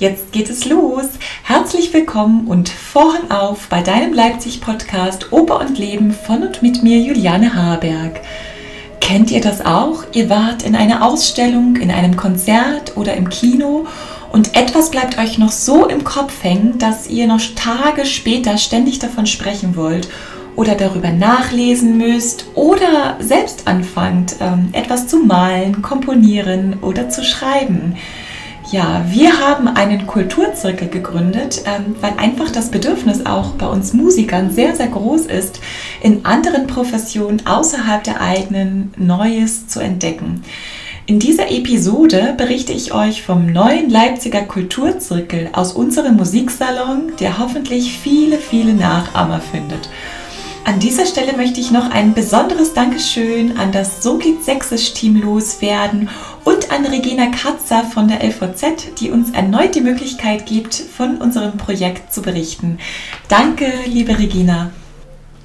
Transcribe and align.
Jetzt 0.00 0.32
geht 0.32 0.50
es 0.50 0.64
los. 0.64 1.04
Herzlich 1.44 1.94
willkommen 1.94 2.48
und 2.48 2.68
Vorhang 2.68 3.30
auf 3.30 3.68
bei 3.68 3.80
deinem 3.80 4.12
Leipzig-Podcast 4.12 5.32
Oper 5.32 5.60
und 5.60 5.78
Leben 5.78 6.12
von 6.12 6.42
und 6.42 6.62
mit 6.62 6.82
mir 6.82 6.98
Juliane 6.98 7.54
Haberg. 7.54 8.20
Kennt 9.00 9.30
ihr 9.30 9.40
das 9.40 9.64
auch? 9.64 10.02
Ihr 10.12 10.28
wart 10.28 10.64
in 10.64 10.74
einer 10.74 11.06
Ausstellung, 11.06 11.76
in 11.76 11.92
einem 11.92 12.16
Konzert 12.16 12.96
oder 12.96 13.14
im 13.14 13.28
Kino 13.28 13.86
und 14.32 14.56
etwas 14.56 14.90
bleibt 14.90 15.16
euch 15.16 15.38
noch 15.38 15.52
so 15.52 15.86
im 15.86 16.02
Kopf 16.02 16.42
hängen, 16.42 16.80
dass 16.80 17.08
ihr 17.08 17.28
noch 17.28 17.40
Tage 17.54 18.04
später 18.04 18.58
ständig 18.58 18.98
davon 18.98 19.26
sprechen 19.26 19.76
wollt 19.76 20.08
oder 20.56 20.74
darüber 20.74 21.10
nachlesen 21.10 21.98
müsst 21.98 22.46
oder 22.56 23.16
selbst 23.20 23.68
anfangt, 23.68 24.34
ähm, 24.40 24.70
etwas 24.72 25.06
zu 25.06 25.18
malen, 25.18 25.82
komponieren 25.82 26.78
oder 26.82 27.08
zu 27.08 27.22
schreiben. 27.22 27.96
Ja, 28.74 29.04
wir 29.08 29.38
haben 29.38 29.68
einen 29.68 30.08
Kulturzirkel 30.08 30.88
gegründet, 30.88 31.62
ähm, 31.64 31.94
weil 32.00 32.14
einfach 32.16 32.50
das 32.50 32.72
Bedürfnis 32.72 33.24
auch 33.24 33.50
bei 33.50 33.68
uns 33.68 33.92
Musikern 33.92 34.50
sehr, 34.50 34.74
sehr 34.74 34.88
groß 34.88 35.26
ist, 35.26 35.60
in 36.02 36.24
anderen 36.24 36.66
Professionen 36.66 37.46
außerhalb 37.46 38.02
der 38.02 38.20
eigenen 38.20 38.92
Neues 38.96 39.68
zu 39.68 39.78
entdecken. 39.78 40.42
In 41.06 41.20
dieser 41.20 41.52
Episode 41.52 42.34
berichte 42.36 42.72
ich 42.72 42.92
euch 42.92 43.22
vom 43.22 43.46
neuen 43.46 43.90
Leipziger 43.90 44.42
Kulturzirkel 44.42 45.50
aus 45.52 45.72
unserem 45.72 46.16
Musiksalon, 46.16 47.12
der 47.20 47.38
hoffentlich 47.38 47.96
viele, 47.96 48.38
viele 48.38 48.74
Nachahmer 48.74 49.40
findet. 49.40 49.88
An 50.66 50.80
dieser 50.80 51.04
Stelle 51.04 51.36
möchte 51.36 51.60
ich 51.60 51.70
noch 51.70 51.90
ein 51.90 52.14
besonderes 52.14 52.72
Dankeschön 52.72 53.58
an 53.58 53.70
das 53.70 54.02
So 54.02 54.16
geht 54.16 54.42
Sächsisch 54.44 54.94
Team 54.94 55.20
loswerden 55.20 56.08
und 56.44 56.70
an 56.70 56.86
Regina 56.86 57.26
Katzer 57.26 57.84
von 57.84 58.08
der 58.08 58.22
LVZ, 58.22 58.98
die 59.00 59.10
uns 59.10 59.30
erneut 59.30 59.74
die 59.74 59.80
Möglichkeit 59.80 60.46
gibt, 60.46 60.74
von 60.74 61.16
unserem 61.18 61.56
Projekt 61.56 62.12
zu 62.12 62.22
berichten. 62.22 62.78
Danke, 63.28 63.66
liebe 63.86 64.18
Regina. 64.18 64.70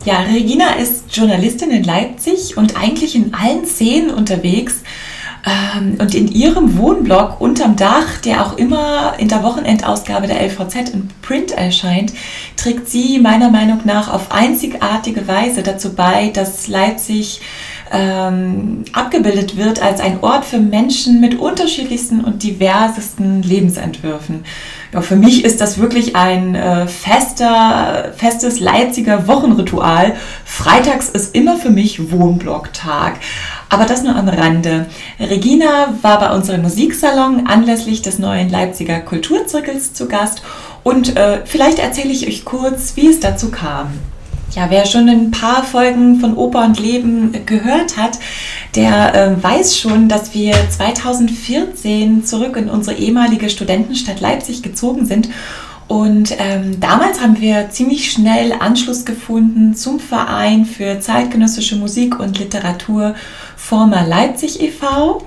Ja, 0.05 0.19
Regina 0.19 0.75
ist 0.75 1.15
Journalistin 1.15 1.71
in 1.71 1.83
Leipzig 1.83 2.57
und 2.57 2.77
eigentlich 2.81 3.15
in 3.15 3.33
allen 3.33 3.65
Szenen 3.65 4.11
unterwegs 4.11 4.83
ähm, 5.45 5.97
und 5.99 6.15
in 6.15 6.29
ihrem 6.29 6.77
Wohnblog 6.77 7.39
unterm 7.39 7.75
Dach, 7.75 8.17
der 8.23 8.45
auch 8.45 8.57
immer 8.57 9.13
in 9.17 9.27
der 9.27 9.43
Wochenendausgabe 9.43 10.27
der 10.27 10.41
LVZ 10.41 10.89
in 10.93 11.09
Print 11.21 11.51
erscheint, 11.51 12.13
trägt 12.57 12.89
sie 12.89 13.19
meiner 13.19 13.49
Meinung 13.49 13.81
nach 13.85 14.11
auf 14.11 14.31
einzigartige 14.31 15.27
Weise 15.27 15.63
dazu 15.63 15.93
bei, 15.93 16.29
dass 16.29 16.67
Leipzig 16.67 17.41
ähm, 17.91 18.83
abgebildet 18.93 19.57
wird 19.57 19.81
als 19.81 20.01
ein 20.01 20.19
Ort 20.21 20.45
für 20.45 20.59
Menschen 20.59 21.19
mit 21.19 21.39
unterschiedlichsten 21.39 22.23
und 22.23 22.43
diversesten 22.43 23.43
Lebensentwürfen. 23.43 24.45
Ja, 24.93 25.01
für 25.01 25.15
mich 25.15 25.45
ist 25.45 25.61
das 25.61 25.77
wirklich 25.77 26.15
ein 26.15 26.55
äh, 26.55 26.87
fester, 26.87 28.11
festes 28.15 28.59
Leipziger 28.59 29.27
Wochenritual. 29.27 30.15
Freitags 30.45 31.09
ist 31.09 31.35
immer 31.35 31.57
für 31.57 31.69
mich 31.69 32.11
Wohnblocktag. 32.11 33.17
Aber 33.69 33.85
das 33.85 34.03
nur 34.03 34.15
am 34.15 34.27
Rande. 34.27 34.87
Regina 35.19 35.93
war 36.01 36.19
bei 36.19 36.33
unserem 36.33 36.63
Musiksalon 36.63 37.45
anlässlich 37.45 38.01
des 38.01 38.17
neuen 38.17 38.49
Leipziger 38.49 38.99
Kulturzirkels 38.99 39.93
zu 39.93 40.07
Gast 40.07 40.41
und 40.83 41.15
äh, 41.15 41.41
vielleicht 41.45 41.77
erzähle 41.77 42.11
ich 42.11 42.27
euch 42.27 42.45
kurz, 42.45 42.95
wie 42.95 43.07
es 43.07 43.19
dazu 43.19 43.51
kam. 43.51 43.91
Ja, 44.55 44.65
wer 44.69 44.85
schon 44.85 45.07
ein 45.07 45.31
paar 45.31 45.63
Folgen 45.63 46.19
von 46.19 46.35
Oper 46.35 46.65
und 46.65 46.79
Leben 46.79 47.45
gehört 47.45 47.97
hat, 47.97 48.17
der 48.75 49.13
äh, 49.13 49.43
weiß 49.43 49.77
schon, 49.77 50.09
dass 50.09 50.33
wir 50.33 50.53
2014 50.69 52.25
zurück 52.25 52.57
in 52.57 52.69
unsere 52.69 52.97
ehemalige 52.97 53.49
Studentenstadt 53.49 54.21
Leipzig 54.21 54.63
gezogen 54.63 55.05
sind 55.05 55.29
und 55.89 56.35
ähm, 56.37 56.79
damals 56.79 57.19
haben 57.19 57.41
wir 57.41 57.71
ziemlich 57.71 58.11
schnell 58.11 58.53
Anschluss 58.53 59.05
gefunden 59.05 59.73
zum 59.73 59.99
Verein 59.99 60.65
für 60.65 60.99
zeitgenössische 60.99 61.77
Musik 61.77 62.19
und 62.19 62.37
Literatur 62.37 63.15
Former 63.57 64.05
Leipzig 64.05 64.61
e.V. 64.61 65.25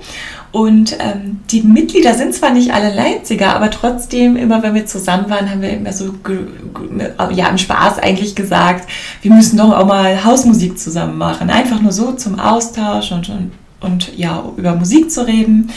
Und 0.53 0.95
ähm, 0.99 1.39
die 1.49 1.63
Mitglieder 1.63 2.13
sind 2.13 2.35
zwar 2.35 2.51
nicht 2.51 2.75
alle 2.75 2.93
Leipziger, 2.93 3.55
aber 3.55 3.71
trotzdem, 3.71 4.37
immer 4.37 4.61
wenn 4.61 4.75
wir 4.75 4.85
zusammen 4.85 5.27
waren, 5.27 5.49
haben 5.49 5.63
wir 5.63 5.71
immer 5.71 5.91
so 5.91 6.13
ja, 7.31 7.47
im 7.47 7.57
Spaß 7.57 7.97
eigentlich 7.97 8.35
gesagt, 8.35 8.87
wir 9.23 9.31
müssen 9.31 9.57
doch 9.57 9.75
auch 9.75 9.87
mal 9.87 10.23
Hausmusik 10.23 10.77
zusammen 10.77 11.17
machen. 11.17 11.49
Einfach 11.49 11.81
nur 11.81 11.91
so 11.91 12.11
zum 12.11 12.39
Austausch 12.39 13.11
und, 13.11 13.29
und, 13.29 13.51
und 13.81 14.15
ja, 14.15 14.43
über 14.55 14.75
Musik 14.75 15.09
zu 15.09 15.25
reden. 15.25 15.71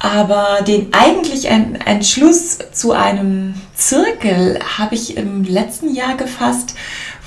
Aber 0.00 0.64
den 0.66 0.92
eigentlichen 0.92 1.80
Entschluss 1.80 2.58
zu 2.72 2.90
einem 2.90 3.54
Zirkel 3.76 4.58
habe 4.76 4.96
ich 4.96 5.16
im 5.16 5.44
letzten 5.44 5.94
Jahr 5.94 6.16
gefasst, 6.16 6.74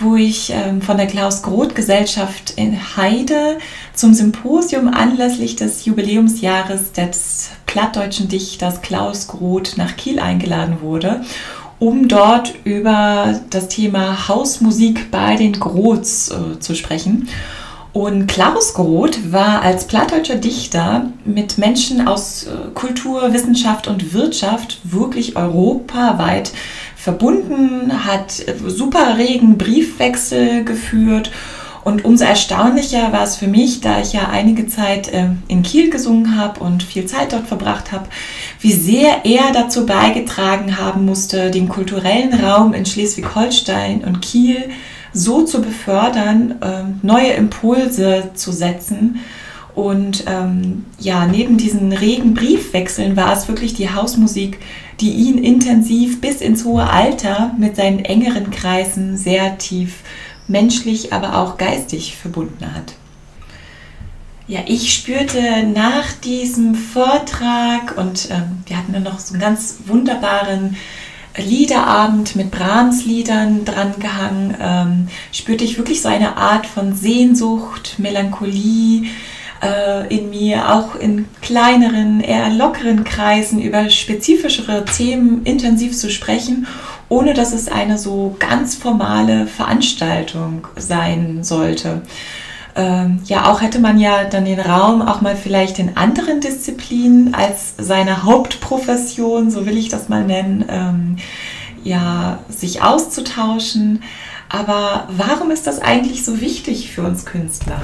wo 0.01 0.17
ich 0.17 0.51
ähm, 0.51 0.81
von 0.81 0.97
der 0.97 1.07
Klaus 1.07 1.41
Groth 1.41 1.73
Gesellschaft 1.73 2.51
in 2.57 2.77
Heide 2.97 3.59
zum 3.95 4.13
Symposium 4.13 4.88
anlässlich 4.88 5.56
des 5.56 5.85
Jubiläumsjahres 5.85 6.91
des 6.91 7.50
plattdeutschen 7.66 8.28
Dichters 8.28 8.81
Klaus 8.81 9.28
Groth 9.28 9.78
nach 9.78 9.95
Kiel 9.95 10.19
eingeladen 10.19 10.78
wurde, 10.81 11.22
um 11.79 12.07
dort 12.07 12.53
über 12.63 13.39
das 13.50 13.67
Thema 13.67 14.28
Hausmusik 14.28 15.11
bei 15.11 15.35
den 15.35 15.53
Groths 15.53 16.31
äh, 16.31 16.59
zu 16.59 16.75
sprechen. 16.75 17.28
Und 17.95 18.28
Klaus 18.28 18.73
Groth 18.73 19.31
war 19.31 19.61
als 19.61 19.88
plattdeutscher 19.88 20.35
Dichter 20.35 21.11
mit 21.23 21.57
Menschen 21.57 22.05
aus 22.05 22.44
äh, 22.44 22.69
Kultur, 22.73 23.31
Wissenschaft 23.31 23.88
und 23.88 24.13
Wirtschaft 24.13 24.79
wirklich 24.84 25.38
europaweit 25.38 26.51
verbunden, 26.97 28.05
hat 28.05 28.45
äh, 28.45 28.55
super 28.67 29.17
regen 29.17 29.57
Briefwechsel 29.57 30.66
geführt. 30.66 31.31
Und 31.85 32.03
umso 32.03 32.23
erstaunlicher 32.23 33.13
war 33.13 33.22
es 33.22 33.35
für 33.35 33.46
mich, 33.46 33.79
da 33.79 34.01
ich 34.01 34.12
ja 34.12 34.28
einige 34.28 34.68
Zeit 34.68 35.07
äh, 35.13 35.28
in 35.47 35.62
Kiel 35.62 35.91
gesungen 35.91 36.35
habe 36.35 36.59
und 36.59 36.81
viel 36.81 37.06
Zeit 37.06 37.31
dort 37.31 37.46
verbracht 37.46 37.91
habe, 37.91 38.07
wie 38.59 38.73
sehr 38.73 39.23
er 39.23 39.51
dazu 39.53 39.85
beigetragen 39.85 40.79
haben 40.79 41.06
musste, 41.06 41.51
den 41.51 41.69
kulturellen 41.69 42.34
Raum 42.34 42.73
in 42.73 42.88
Schleswig-Holstein 42.88 44.03
und 44.03 44.23
Kiel 44.23 44.63
so 45.13 45.44
zu 45.44 45.62
befördern, 45.62 46.56
ähm, 46.63 47.00
neue 47.03 47.34
Impulse 47.34 48.31
zu 48.34 48.52
setzen. 48.52 49.19
Und 49.75 50.23
ähm, 50.25 50.85
ja, 51.00 51.28
neben 51.28 51.57
diesen 51.57 51.94
regen 51.94 52.34
Briefwechseln 52.34 53.16
war 53.16 53.31
es 53.31 53.47
wirklich 53.47 53.75
die 53.75 53.91
Hausmusik, 53.91 54.57
die 55.02 55.12
ihn 55.12 55.38
intensiv 55.38 56.19
bis 56.19 56.41
ins 56.41 56.66
hohe 56.66 56.90
Alter 56.90 57.53
mit 57.59 57.75
seinen 57.75 58.00
engeren 58.00 58.50
Kreisen 58.50 59.17
sehr 59.17 59.59
tief 59.59 60.00
menschlich, 60.47 61.13
aber 61.13 61.38
auch 61.38 61.57
geistig 61.57 62.16
verbunden 62.16 62.73
hat. 62.73 62.94
Ja, 64.47 64.59
ich 64.67 64.94
spürte 64.94 65.63
nach 65.63 66.11
diesem 66.23 66.75
Vortrag 66.75 67.97
und 67.97 68.29
ähm, 68.29 68.63
wir 68.67 68.78
hatten 68.78 68.94
dann 68.94 69.03
noch 69.03 69.17
so 69.19 69.34
einen 69.34 69.41
ganz 69.41 69.78
wunderbaren 69.88 70.78
Liederabend 71.38 72.35
mit 72.35 72.51
Brahms-Liedern 72.51 73.66
drangehangen, 73.66 74.55
ähm, 74.61 75.07
spürte 75.31 75.63
ich 75.63 75.78
wirklich 75.78 76.01
so 76.01 76.09
eine 76.09 76.38
Art 76.38 76.66
von 76.67 76.95
Sehnsucht, 76.95 77.95
Melancholie 77.97 79.07
äh, 79.65 80.15
in 80.15 80.29
mir, 80.29 80.73
auch 80.73 80.95
in 80.95 81.25
kleineren, 81.41 82.21
eher 82.21 82.49
lockeren 82.49 83.03
Kreisen 83.03 83.59
über 83.61 83.89
spezifischere 83.89 84.85
Themen 84.85 85.43
intensiv 85.43 85.97
zu 85.97 86.09
sprechen, 86.09 86.67
ohne 87.09 87.33
dass 87.33 87.53
es 87.53 87.67
eine 87.67 87.97
so 87.97 88.35
ganz 88.39 88.75
formale 88.75 89.47
Veranstaltung 89.47 90.67
sein 90.75 91.43
sollte 91.43 92.01
ähm, 92.75 93.21
ja, 93.25 93.49
auch 93.49 93.61
hätte 93.61 93.79
man 93.79 93.97
ja 93.99 94.25
dann 94.25 94.45
den 94.45 94.59
Raum 94.59 95.01
auch 95.01 95.21
mal 95.21 95.37
vielleicht 95.37 95.79
in 95.79 95.95
anderen 95.95 96.41
Disziplinen 96.41 97.33
als 97.33 97.73
seine 97.77 98.23
Hauptprofession, 98.23 99.49
so 99.49 99.65
will 99.65 99.77
ich 99.77 99.87
das 99.87 100.09
mal 100.09 100.25
nennen, 100.25 100.65
ähm, 100.67 101.16
ja, 101.84 102.40
sich 102.49 102.81
auszutauschen. 102.81 104.03
Aber 104.49 105.07
warum 105.09 105.51
ist 105.51 105.67
das 105.67 105.79
eigentlich 105.79 106.25
so 106.25 106.41
wichtig 106.41 106.91
für 106.91 107.03
uns 107.03 107.25
Künstler? 107.25 107.81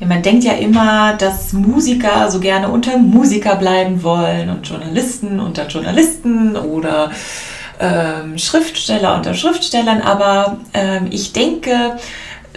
Ja, 0.00 0.06
man 0.06 0.22
denkt 0.22 0.44
ja 0.44 0.52
immer, 0.52 1.14
dass 1.14 1.52
Musiker 1.52 2.30
so 2.30 2.38
gerne 2.38 2.68
unter 2.68 2.98
Musiker 2.98 3.56
bleiben 3.56 4.02
wollen 4.04 4.48
und 4.48 4.68
Journalisten 4.68 5.40
unter 5.40 5.66
Journalisten 5.66 6.56
oder 6.56 7.10
ähm, 7.80 8.38
Schriftsteller 8.38 9.16
unter 9.16 9.34
Schriftstellern. 9.34 10.00
Aber 10.00 10.58
ähm, 10.72 11.08
ich 11.10 11.32
denke, 11.32 11.96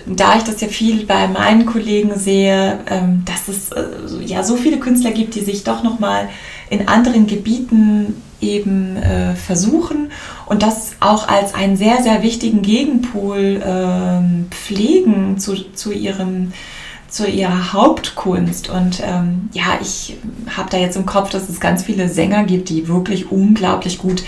da 0.05 0.37
ich 0.37 0.43
das 0.43 0.61
ja 0.61 0.67
viel 0.67 1.05
bei 1.05 1.27
meinen 1.27 1.65
Kollegen 1.65 2.15
sehe, 2.15 2.79
ähm, 2.87 3.23
dass 3.25 3.47
es 3.47 3.71
äh, 3.71 4.23
ja 4.23 4.43
so 4.43 4.55
viele 4.55 4.77
Künstler 4.77 5.11
gibt, 5.11 5.33
die 5.33 5.41
sich 5.41 5.63
doch 5.63 5.81
noch 5.81 5.99
mal 5.99 6.29
in 6.69 6.87
anderen 6.87 7.25
Gebieten 7.25 8.21
eben 8.39 8.97
äh, 8.97 9.35
versuchen 9.35 10.11
und 10.47 10.63
das 10.63 10.93
auch 10.99 11.27
als 11.27 11.53
einen 11.53 11.75
sehr 11.75 12.01
sehr 12.01 12.23
wichtigen 12.23 12.63
Gegenpol 12.63 13.61
ähm, 13.63 14.47
pflegen 14.49 15.37
zu, 15.37 15.55
zu 15.73 15.91
ihrem 15.91 16.53
zu 17.11 17.27
ihrer 17.27 17.73
Hauptkunst. 17.73 18.69
Und 18.69 19.01
ähm, 19.05 19.49
ja, 19.53 19.77
ich 19.81 20.17
habe 20.55 20.69
da 20.69 20.77
jetzt 20.77 20.95
im 20.95 21.05
Kopf, 21.05 21.29
dass 21.29 21.49
es 21.49 21.59
ganz 21.59 21.83
viele 21.83 22.09
Sänger 22.09 22.45
gibt, 22.45 22.69
die 22.69 22.87
wirklich 22.87 23.31
unglaublich 23.31 23.97
gut 23.99 24.23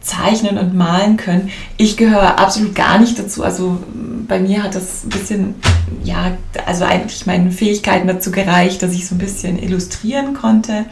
zeichnen 0.00 0.58
und 0.58 0.74
malen 0.74 1.16
können. 1.16 1.50
Ich 1.76 1.96
gehöre 1.96 2.38
absolut 2.38 2.74
gar 2.74 2.98
nicht 2.98 3.18
dazu. 3.18 3.44
Also 3.44 3.78
bei 4.26 4.38
mir 4.40 4.62
hat 4.62 4.74
das 4.74 5.04
ein 5.04 5.10
bisschen, 5.10 5.54
ja, 6.02 6.32
also 6.66 6.84
eigentlich 6.84 7.26
meinen 7.26 7.52
Fähigkeiten 7.52 8.08
dazu 8.08 8.30
gereicht, 8.30 8.82
dass 8.82 8.92
ich 8.92 9.06
so 9.06 9.14
ein 9.14 9.18
bisschen 9.18 9.62
illustrieren 9.62 10.34
konnte. 10.34 10.86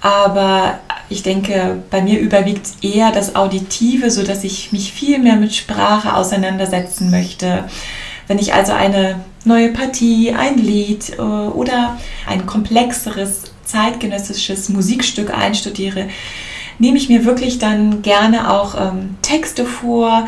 Aber 0.00 0.78
ich 1.08 1.22
denke, 1.22 1.82
bei 1.90 2.02
mir 2.02 2.20
überwiegt 2.20 2.68
eher 2.82 3.10
das 3.10 3.34
Auditive, 3.34 4.10
so 4.10 4.22
dass 4.22 4.44
ich 4.44 4.70
mich 4.72 4.92
viel 4.92 5.18
mehr 5.18 5.36
mit 5.36 5.54
Sprache 5.54 6.14
auseinandersetzen 6.14 7.10
möchte. 7.10 7.64
Wenn 8.28 8.38
ich 8.38 8.54
also 8.54 8.72
eine 8.72 9.20
neue 9.44 9.72
Partie, 9.72 10.32
ein 10.32 10.58
Lied 10.58 11.18
äh, 11.18 11.22
oder 11.22 11.98
ein 12.26 12.46
komplexeres 12.46 13.44
zeitgenössisches 13.64 14.68
Musikstück 14.68 15.36
einstudiere, 15.36 16.08
nehme 16.78 16.98
ich 16.98 17.08
mir 17.08 17.24
wirklich 17.24 17.58
dann 17.58 18.02
gerne 18.02 18.52
auch 18.52 18.74
ähm, 18.80 19.16
Texte 19.22 19.64
vor, 19.64 20.26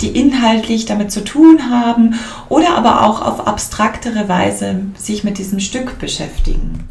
die 0.00 0.08
inhaltlich 0.08 0.86
damit 0.86 1.12
zu 1.12 1.22
tun 1.22 1.70
haben 1.70 2.14
oder 2.48 2.76
aber 2.76 3.06
auch 3.06 3.20
auf 3.20 3.46
abstraktere 3.46 4.28
Weise 4.28 4.80
sich 4.96 5.24
mit 5.24 5.36
diesem 5.36 5.60
Stück 5.60 5.98
beschäftigen. 5.98 6.88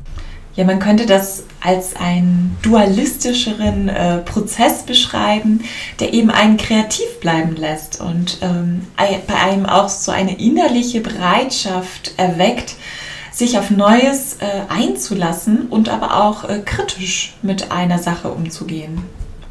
Ja, 0.55 0.65
man 0.65 0.79
könnte 0.79 1.05
das 1.05 1.43
als 1.61 1.95
einen 1.95 2.57
dualistischeren 2.61 3.87
äh, 3.87 4.17
Prozess 4.19 4.83
beschreiben, 4.83 5.61
der 5.99 6.13
eben 6.13 6.31
einen 6.31 6.57
kreativ 6.57 7.19
bleiben 7.21 7.55
lässt 7.55 8.01
und 8.01 8.39
ähm, 8.41 8.87
bei 9.27 9.35
einem 9.35 9.65
auch 9.65 9.89
so 9.89 10.11
eine 10.11 10.39
innerliche 10.39 11.01
Bereitschaft 11.01 12.13
erweckt, 12.17 12.75
sich 13.31 13.57
auf 13.57 13.69
Neues 13.69 14.37
äh, 14.39 14.45
einzulassen 14.69 15.67
und 15.69 15.89
aber 15.89 16.23
auch 16.23 16.49
äh, 16.49 16.59
kritisch 16.59 17.35
mit 17.41 17.71
einer 17.71 17.99
Sache 17.99 18.29
umzugehen. 18.29 19.01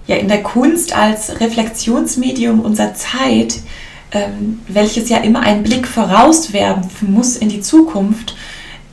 Ja, 0.06 0.16
in 0.16 0.28
der 0.28 0.42
Kunst 0.42 0.94
als 0.94 1.40
Reflexionsmedium 1.40 2.60
unserer 2.60 2.94
Zeit, 2.94 3.60
ähm, 4.10 4.60
welches 4.68 5.08
ja 5.08 5.18
immer 5.18 5.40
einen 5.40 5.62
Blick 5.62 5.86
vorauswerfen 5.86 7.12
muss 7.12 7.36
in 7.36 7.48
die 7.48 7.60
Zukunft, 7.60 8.34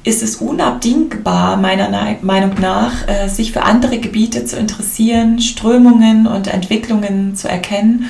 ist 0.05 0.21
es 0.21 0.35
unabdingbar, 0.37 1.57
meiner 1.57 1.89
Meinung 2.21 2.53
nach, 2.61 3.07
äh, 3.07 3.27
sich 3.27 3.51
für 3.51 3.63
andere 3.63 3.97
Gebiete 3.97 4.45
zu 4.45 4.55
interessieren, 4.55 5.41
Strömungen 5.41 6.27
und 6.27 6.47
Entwicklungen 6.47 7.35
zu 7.35 7.49
erkennen 7.49 8.09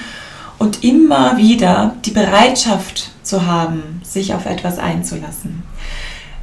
und 0.57 0.83
immer 0.83 1.38
wieder 1.38 1.95
die 2.06 2.12
Bereitschaft 2.12 3.12
zu 3.24 3.47
haben, 3.47 4.01
sich 4.03 4.33
auf 4.33 4.45
etwas 4.45 4.77
einzulassen. 4.77 5.63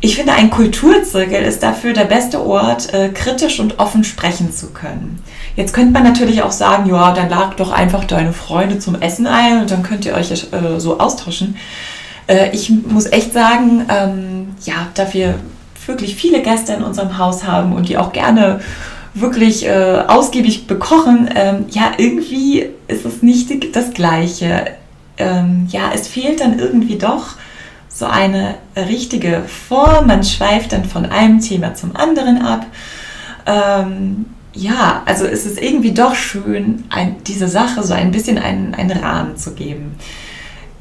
Ich 0.01 0.17
finde, 0.17 0.33
ein 0.33 0.51
Kulturzirkel 0.51 1.45
ist 1.45 1.63
dafür 1.63 1.93
der 1.93 2.07
beste 2.07 2.45
Ort, 2.45 2.93
äh, 2.93 3.11
kritisch 3.11 3.61
und 3.61 3.79
offen 3.79 4.03
sprechen 4.03 4.53
zu 4.53 4.71
können. 4.71 5.23
Jetzt 5.55 5.75
könnte 5.75 5.93
man 5.93 6.03
natürlich 6.03 6.43
auch 6.43 6.51
sagen, 6.51 6.89
ja, 6.89 7.13
dann 7.13 7.29
lag 7.29 7.55
doch 7.55 7.71
einfach 7.71 8.05
deine 8.05 8.33
Freunde 8.33 8.81
zum 8.81 9.01
Essen 9.01 9.27
ein 9.29 9.61
und 9.61 9.71
dann 9.71 9.85
könnt 9.85 10.05
ihr 10.05 10.15
euch 10.15 10.33
äh, 10.33 10.81
so 10.81 10.99
austauschen. 10.99 11.57
Äh, 12.27 12.51
ich 12.55 12.71
muss 12.71 13.07
echt 13.07 13.33
sagen, 13.33 13.87
ähm, 13.89 14.55
ja, 14.65 14.89
da 14.95 15.13
wir 15.13 15.35
wirklich 15.87 16.15
viele 16.15 16.43
Gäste 16.43 16.73
in 16.75 16.83
unserem 16.83 17.19
Haus 17.19 17.45
haben 17.45 17.73
und 17.73 17.89
die 17.89 17.99
auch 17.99 18.13
gerne 18.13 18.61
wirklich 19.15 19.67
äh, 19.67 20.05
ausgiebig 20.07 20.67
bekochen, 20.67 21.29
ähm, 21.35 21.67
ja, 21.69 21.93
irgendwie 21.99 22.67
ist 22.89 23.05
es 23.05 23.23
nicht 23.23 23.75
das 23.77 23.93
Gleiche. 23.93 24.67
Ähm, 25.19 25.67
ja, 25.71 25.91
es 25.95 26.09
fehlt 26.09 26.41
dann 26.41 26.59
irgendwie 26.59 26.97
doch 26.97 27.37
so 27.89 28.07
eine 28.07 28.55
richtige 28.77 29.43
Form. 29.47 30.07
Man 30.07 30.25
schweift 30.25 30.73
dann 30.73 30.85
von 30.85 31.05
einem 31.07 31.41
Thema 31.41 31.75
zum 31.75 31.95
anderen 31.95 32.41
ab. 32.41 32.67
Ähm, 33.45 34.27
ja, 34.55 35.03
also 35.07 35.27
es 35.27 35.47
ist 35.47 35.61
irgendwie 35.61 35.93
doch 35.93 36.15
schön, 36.15 36.85
ein, 36.91 37.17
diese 37.27 37.49
Sache 37.49 37.83
so 37.83 37.95
ein 37.95 38.11
bisschen 38.11 38.39
einen, 38.39 38.75
einen 38.75 38.99
Rahmen 38.99 39.37
zu 39.37 39.55
geben. 39.55 39.97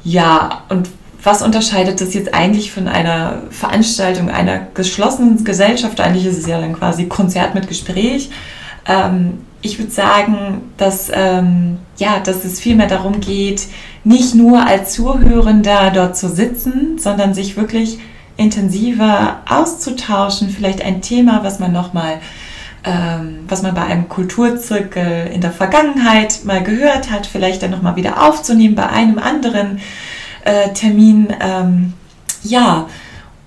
Ja, 0.04 0.62
und 0.68 0.88
was 1.22 1.42
unterscheidet 1.42 2.00
das 2.00 2.14
jetzt 2.14 2.34
eigentlich 2.34 2.72
von 2.72 2.88
einer 2.88 3.42
Veranstaltung 3.50 4.28
einer 4.28 4.66
geschlossenen 4.74 5.44
Gesellschaft? 5.44 6.00
Eigentlich 6.00 6.26
ist 6.26 6.38
es 6.38 6.46
ja 6.46 6.60
dann 6.60 6.72
quasi 6.72 7.06
Konzert 7.06 7.54
mit 7.54 7.68
Gespräch. 7.68 8.30
Ähm, 8.86 9.38
ich 9.60 9.78
würde 9.78 9.92
sagen, 9.92 10.62
dass, 10.76 11.10
ähm, 11.14 11.78
ja, 11.96 12.18
dass 12.18 12.44
es 12.44 12.58
vielmehr 12.58 12.88
darum 12.88 13.20
geht, 13.20 13.68
nicht 14.02 14.34
nur 14.34 14.66
als 14.66 14.94
Zuhörender 14.94 15.92
dort 15.94 16.16
zu 16.16 16.28
sitzen, 16.28 16.98
sondern 16.98 17.32
sich 17.34 17.56
wirklich 17.56 18.00
intensiver 18.36 19.42
auszutauschen, 19.48 20.50
vielleicht 20.50 20.84
ein 20.84 21.02
Thema, 21.02 21.44
was 21.44 21.60
man 21.60 21.72
nochmal, 21.72 22.20
ähm, 22.82 23.40
was 23.46 23.62
man 23.62 23.74
bei 23.74 23.82
einem 23.82 24.08
Kulturzirkel 24.08 25.30
in 25.32 25.40
der 25.40 25.52
Vergangenheit 25.52 26.44
mal 26.44 26.64
gehört 26.64 27.12
hat, 27.12 27.26
vielleicht 27.26 27.62
dann 27.62 27.70
nochmal 27.70 27.94
wieder 27.94 28.26
aufzunehmen 28.26 28.74
bei 28.74 28.88
einem 28.88 29.20
anderen 29.20 29.78
äh, 30.44 30.72
Termin. 30.72 31.28
Ähm, 31.40 31.92
ja, 32.42 32.88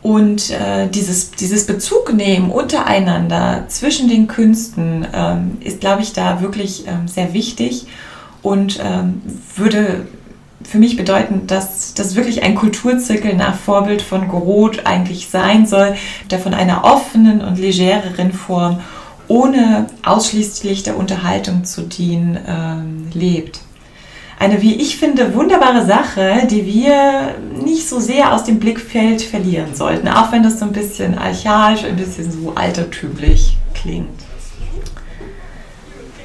und 0.01 0.51
äh, 0.51 0.87
dieses, 0.87 1.31
dieses 1.31 1.65
Bezug 1.65 2.13
nehmen 2.13 2.51
untereinander 2.51 3.65
zwischen 3.69 4.07
den 4.07 4.27
Künsten 4.27 5.05
ähm, 5.11 5.57
ist, 5.61 5.79
glaube 5.79 6.03
ich, 6.03 6.13
da 6.13 6.41
wirklich 6.41 6.85
ähm, 6.87 7.07
sehr 7.07 7.33
wichtig 7.33 7.87
und 8.43 8.79
ähm, 8.83 9.23
würde 9.55 10.05
für 10.63 10.77
mich 10.77 10.95
bedeuten, 10.95 11.47
dass 11.47 11.95
das 11.95 12.15
wirklich 12.15 12.43
ein 12.43 12.53
Kulturzirkel 12.53 13.35
nach 13.35 13.55
Vorbild 13.55 14.01
von 14.01 14.27
Goroth 14.27 14.85
eigentlich 14.85 15.29
sein 15.29 15.65
soll, 15.65 15.95
der 16.29 16.37
von 16.37 16.53
einer 16.53 16.83
offenen 16.83 17.41
und 17.41 17.57
legereren 17.57 18.31
Form 18.31 18.81
ohne 19.27 19.87
ausschließlich 20.03 20.83
der 20.83 20.97
Unterhaltung 20.97 21.65
zu 21.65 21.81
dienen 21.81 22.37
ähm, 22.47 23.07
lebt 23.13 23.61
eine, 24.37 24.61
wie 24.61 24.75
ich 24.75 24.97
finde, 24.97 25.33
wunderbare 25.33 25.85
Sache, 25.85 26.47
die 26.49 26.65
wir 26.65 27.35
nicht 27.63 27.87
so 27.87 27.99
sehr 27.99 28.33
aus 28.33 28.43
dem 28.43 28.59
Blickfeld 28.59 29.21
verlieren 29.21 29.73
sollten, 29.73 30.07
auch 30.07 30.31
wenn 30.31 30.43
das 30.43 30.59
so 30.59 30.65
ein 30.65 30.73
bisschen 30.73 31.17
archaisch, 31.17 31.83
ein 31.83 31.95
bisschen 31.95 32.31
so 32.31 32.53
altertümlich 32.53 33.57
klingt. 33.73 34.09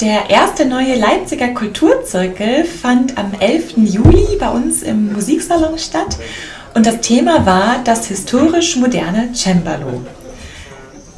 Der 0.00 0.30
erste 0.30 0.64
neue 0.64 0.96
Leipziger 0.96 1.48
Kulturzirkel 1.48 2.64
fand 2.64 3.18
am 3.18 3.32
11. 3.38 3.74
Juli 3.76 4.38
bei 4.38 4.48
uns 4.48 4.82
im 4.82 5.12
Musiksalon 5.12 5.78
statt 5.78 6.16
und 6.74 6.86
das 6.86 7.00
Thema 7.00 7.44
war 7.44 7.80
das 7.84 8.06
historisch 8.06 8.76
moderne 8.76 9.30
Cembalo 9.34 10.02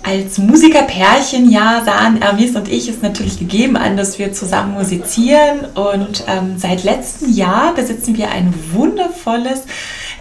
als 0.03 0.39
Musikerpärchen, 0.39 1.51
ja, 1.51 1.83
sahen 1.85 2.21
Hermes 2.21 2.57
und 2.57 2.69
ich 2.69 2.89
es 2.89 3.03
natürlich 3.03 3.39
gegeben 3.39 3.77
an, 3.77 3.97
dass 3.97 4.19
wir 4.19 4.33
zusammen 4.33 4.75
musizieren. 4.75 5.61
Und 5.75 6.25
ähm, 6.27 6.59
seit 6.59 6.83
letztem 6.83 7.33
Jahr 7.33 7.75
besitzen 7.75 8.17
wir 8.17 8.31
ein 8.31 8.53
wundervolles 8.73 9.63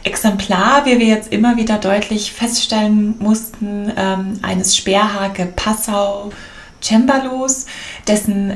Exemplar, 0.03 0.85
wie 0.85 0.99
wir 0.99 1.07
jetzt 1.07 1.31
immer 1.31 1.57
wieder 1.57 1.77
deutlich 1.77 2.31
feststellen 2.31 3.15
mussten, 3.19 3.91
ähm, 3.95 4.39
eines 4.41 4.75
Sperrhake 4.75 5.47
Passau 5.55 6.31
Cembalos, 6.81 7.65
dessen 8.07 8.51
äh, 8.51 8.55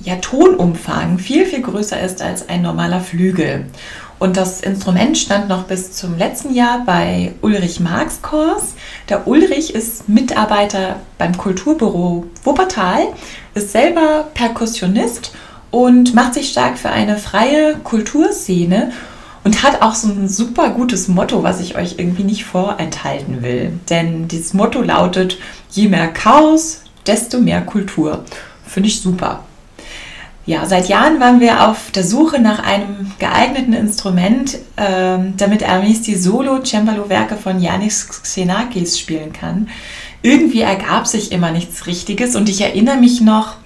ja, 0.00 0.16
Tonumfang 0.16 1.18
viel, 1.18 1.46
viel 1.46 1.62
größer 1.62 2.00
ist 2.00 2.22
als 2.22 2.48
ein 2.48 2.62
normaler 2.62 3.00
Flügel. 3.00 3.66
Und 4.18 4.36
das 4.36 4.62
Instrument 4.62 5.18
stand 5.18 5.48
noch 5.48 5.64
bis 5.64 5.92
zum 5.92 6.16
letzten 6.16 6.54
Jahr 6.54 6.82
bei 6.86 7.34
Ulrich 7.42 7.80
Marx 7.80 8.22
Kors. 8.22 8.74
Der 9.08 9.28
Ulrich 9.28 9.74
ist 9.74 10.08
Mitarbeiter 10.08 10.96
beim 11.18 11.36
Kulturbüro 11.36 12.26
Wuppertal, 12.42 13.08
ist 13.54 13.72
selber 13.72 14.28
Perkussionist 14.32 15.32
und 15.70 16.14
macht 16.14 16.34
sich 16.34 16.48
stark 16.48 16.78
für 16.78 16.88
eine 16.88 17.18
freie 17.18 17.76
Kulturszene 17.76 18.92
und 19.44 19.62
hat 19.62 19.82
auch 19.82 19.94
so 19.94 20.08
ein 20.08 20.28
super 20.28 20.70
gutes 20.70 21.08
Motto, 21.08 21.42
was 21.42 21.60
ich 21.60 21.76
euch 21.76 21.96
irgendwie 21.98 22.24
nicht 22.24 22.44
vorenthalten 22.44 23.42
will. 23.42 23.78
Denn 23.90 24.28
dieses 24.28 24.54
Motto 24.54 24.80
lautet, 24.82 25.38
je 25.70 25.88
mehr 25.88 26.08
Chaos, 26.08 26.80
desto 27.06 27.38
mehr 27.38 27.60
Kultur. 27.60 28.24
Finde 28.66 28.88
ich 28.88 29.00
super. 29.00 29.44
Ja, 30.46 30.64
seit 30.64 30.88
Jahren 30.88 31.18
waren 31.18 31.40
wir 31.40 31.68
auf 31.68 31.90
der 31.90 32.04
Suche 32.04 32.40
nach 32.40 32.62
einem 32.62 33.12
geeigneten 33.18 33.72
Instrument, 33.72 34.58
ähm, 34.76 35.34
damit 35.36 35.66
Hermes 35.66 36.02
die 36.02 36.14
Solo-Cembalo-Werke 36.14 37.36
von 37.36 37.60
Yanis 37.60 38.08
Xenakis 38.08 38.96
spielen 38.96 39.32
kann. 39.32 39.68
Irgendwie 40.22 40.60
ergab 40.60 41.08
sich 41.08 41.32
immer 41.32 41.50
nichts 41.50 41.88
Richtiges 41.88 42.36
und 42.36 42.48
ich 42.48 42.60
erinnere 42.60 42.96
mich 42.96 43.20
noch, 43.20 43.56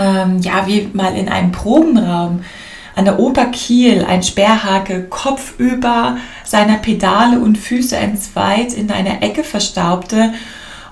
ähm, 0.00 0.38
ja, 0.38 0.68
wie 0.68 0.88
mal 0.92 1.16
in 1.16 1.28
einem 1.28 1.50
Probenraum 1.50 2.44
an 2.94 3.04
der 3.04 3.18
Oper 3.18 3.46
Kiel 3.46 4.04
ein 4.08 4.22
Sperrhake 4.22 5.08
kopfüber 5.08 6.18
seiner 6.44 6.76
Pedale 6.76 7.40
und 7.40 7.58
Füße 7.58 7.96
entzweit 7.96 8.72
in 8.72 8.92
einer 8.92 9.20
Ecke 9.20 9.42
verstaubte 9.42 10.32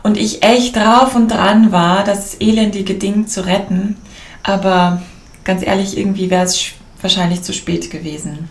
und 0.03 0.17
ich 0.17 0.43
echt 0.43 0.75
drauf 0.75 1.15
und 1.15 1.31
dran 1.31 1.71
war, 1.71 2.03
das 2.03 2.35
elendige 2.41 2.95
Ding 2.95 3.29
zu 3.29 3.47
retten. 3.47 3.97
Aber 4.43 5.01
ganz 5.45 5.65
ehrlich, 5.65 5.97
irgendwie 5.97 6.31
wäre 6.31 6.45
es 6.45 6.73
wahrscheinlich 7.01 7.43
zu 7.43 7.53
spät 7.53 7.91
gewesen. 7.91 8.49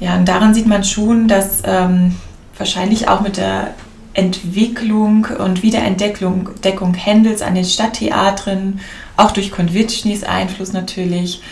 Ja, 0.00 0.16
und 0.16 0.26
daran 0.26 0.54
sieht 0.54 0.66
man 0.66 0.84
schon, 0.84 1.28
dass 1.28 1.62
ähm, 1.64 2.16
wahrscheinlich 2.56 3.08
auch 3.08 3.20
mit 3.20 3.36
der 3.36 3.74
Entwicklung 4.14 5.26
und 5.38 5.62
Wiederentdeckung 5.62 6.50
Deckung 6.64 6.94
Händels 6.94 7.42
an 7.42 7.54
den 7.54 7.64
Stadttheatern, 7.64 8.80
auch 9.16 9.30
durch 9.30 9.50
Konvitschnis 9.50 10.24
Einfluss 10.24 10.72
natürlich 10.72 11.42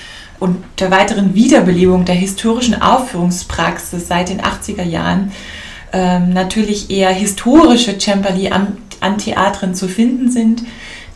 und 0.40 0.56
der 0.78 0.90
weiteren 0.90 1.34
Wiederbelebung 1.34 2.04
der 2.04 2.14
historischen 2.14 2.80
Aufführungspraxis 2.80 4.08
seit 4.08 4.30
den 4.30 4.40
80er 4.40 4.82
Jahren 4.82 5.32
ähm, 5.92 6.32
natürlich 6.32 6.90
eher 6.90 7.10
historische 7.10 7.98
Cembali 7.98 8.48
an, 8.48 8.78
an 9.00 9.18
Theatern 9.18 9.74
zu 9.74 9.88
finden 9.88 10.30
sind. 10.30 10.62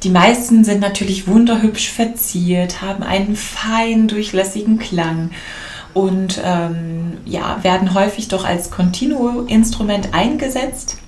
Die 0.04 0.10
meisten 0.10 0.62
sind 0.62 0.80
natürlich 0.80 1.26
wunderhübsch 1.26 1.90
verziert, 1.90 2.82
haben 2.82 3.02
einen 3.02 3.34
fein 3.34 4.06
durchlässigen 4.06 4.78
Klang 4.78 5.30
und 5.92 6.40
ähm, 6.44 7.18
ja, 7.24 7.58
werden 7.62 7.94
häufig 7.94 8.28
doch 8.28 8.44
als 8.44 8.70
Continuo-Instrument 8.70 10.14
eingesetzt. 10.14 10.98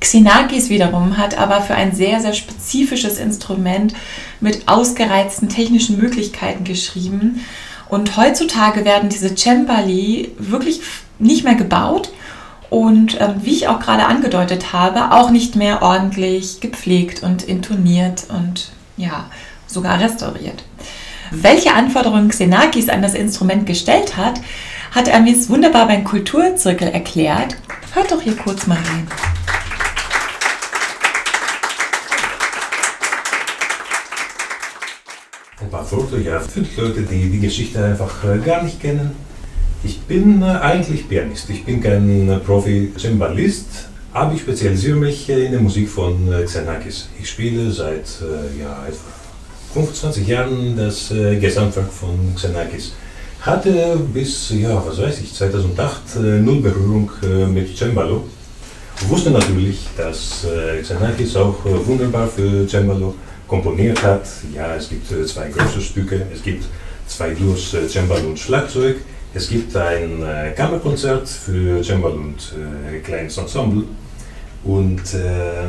Xenakis 0.00 0.68
wiederum 0.68 1.16
hat 1.16 1.38
aber 1.38 1.60
für 1.60 1.74
ein 1.74 1.94
sehr, 1.94 2.20
sehr 2.20 2.32
spezifisches 2.32 3.18
Instrument 3.18 3.94
mit 4.40 4.66
ausgereizten 4.66 5.48
technischen 5.48 5.98
Möglichkeiten 5.98 6.64
geschrieben. 6.64 7.44
Und 7.88 8.16
heutzutage 8.16 8.84
werden 8.84 9.08
diese 9.08 9.34
Cembali 9.34 10.32
wirklich 10.38 10.80
nicht 11.18 11.44
mehr 11.44 11.54
gebaut 11.54 12.10
und 12.70 13.20
ähm, 13.20 13.36
wie 13.42 13.54
ich 13.54 13.68
auch 13.68 13.80
gerade 13.80 14.06
angedeutet 14.06 14.72
habe, 14.72 15.12
auch 15.12 15.30
nicht 15.30 15.56
mehr 15.56 15.82
ordentlich 15.82 16.60
gepflegt 16.60 17.22
und 17.22 17.42
intoniert 17.42 18.26
und 18.28 18.70
ja, 18.96 19.26
sogar 19.66 20.00
restauriert. 20.00 20.64
Welche 21.30 21.74
Anforderungen 21.74 22.28
Xenakis 22.28 22.88
an 22.88 23.02
das 23.02 23.14
Instrument 23.14 23.66
gestellt 23.66 24.16
hat, 24.16 24.40
hat 24.94 25.08
er 25.08 25.20
mir 25.20 25.36
wunderbar 25.48 25.86
beim 25.86 26.04
Kulturzirkel 26.04 26.88
erklärt. 26.88 27.56
Hört 27.92 28.10
doch 28.10 28.22
hier 28.22 28.36
kurz 28.36 28.66
mal 28.66 28.76
rein. 28.76 29.06
Ein 35.60 35.70
paar 35.70 35.90
Worte, 35.92 36.18
ja, 36.18 36.40
für 36.40 36.60
die 36.60 36.80
Leute, 36.80 37.02
die 37.02 37.30
die 37.30 37.40
Geschichte 37.40 37.84
einfach 37.84 38.24
äh, 38.24 38.38
gar 38.38 38.62
nicht 38.62 38.80
kennen. 38.80 39.27
Ich 39.84 40.00
bin 40.00 40.42
äh, 40.42 40.46
eigentlich 40.46 41.08
Pianist. 41.08 41.48
Ich 41.50 41.64
bin 41.64 41.80
kein 41.80 42.28
äh, 42.28 42.38
Profi-Cembalist, 42.38 43.88
aber 44.12 44.34
ich 44.34 44.40
spezialisiere 44.40 44.96
mich 44.96 45.28
in 45.28 45.52
der 45.52 45.60
Musik 45.60 45.88
von 45.88 46.28
Xenakis. 46.44 47.08
Ich 47.20 47.30
spiele 47.30 47.70
seit 47.70 48.06
ja, 48.58 48.84
etwa 48.86 48.98
25 49.74 50.26
Jahren 50.26 50.76
das 50.76 51.10
Gesamtwerk 51.10 51.92
von 51.92 52.34
Xenakis. 52.34 52.94
Hatte 53.42 53.96
bis, 54.12 54.50
ja, 54.50 54.82
was 54.84 54.98
weiß 54.98 55.20
ich, 55.20 55.32
2008 55.34 56.16
null 56.40 56.60
Berührung 56.60 57.10
mit 57.52 57.76
Cembalo. 57.76 58.24
Wusste 59.08 59.30
natürlich, 59.30 59.86
dass 59.96 60.46
Xenakis 60.82 61.36
auch 61.36 61.58
wunderbar 61.64 62.26
für 62.26 62.66
Cembalo 62.66 63.14
komponiert 63.46 64.02
hat. 64.02 64.26
Ja, 64.52 64.74
es 64.74 64.88
gibt 64.88 65.06
zwei 65.28 65.50
große 65.50 65.82
Stücke. 65.82 66.26
Es 66.34 66.42
gibt 66.42 66.64
zwei 67.06 67.30
Duos 67.34 67.76
Cembalo 67.88 68.30
und 68.30 68.38
Schlagzeug. 68.38 68.96
Es 69.38 69.48
gibt 69.48 69.76
ein 69.76 70.20
äh, 70.20 70.50
Kammerkonzert 70.50 71.28
für 71.28 71.80
Cembalo 71.80 72.16
und 72.16 72.54
äh, 72.58 72.98
kleines 72.98 73.38
Ensemble. 73.38 73.84
Und 74.64 75.14
äh, 75.14 75.68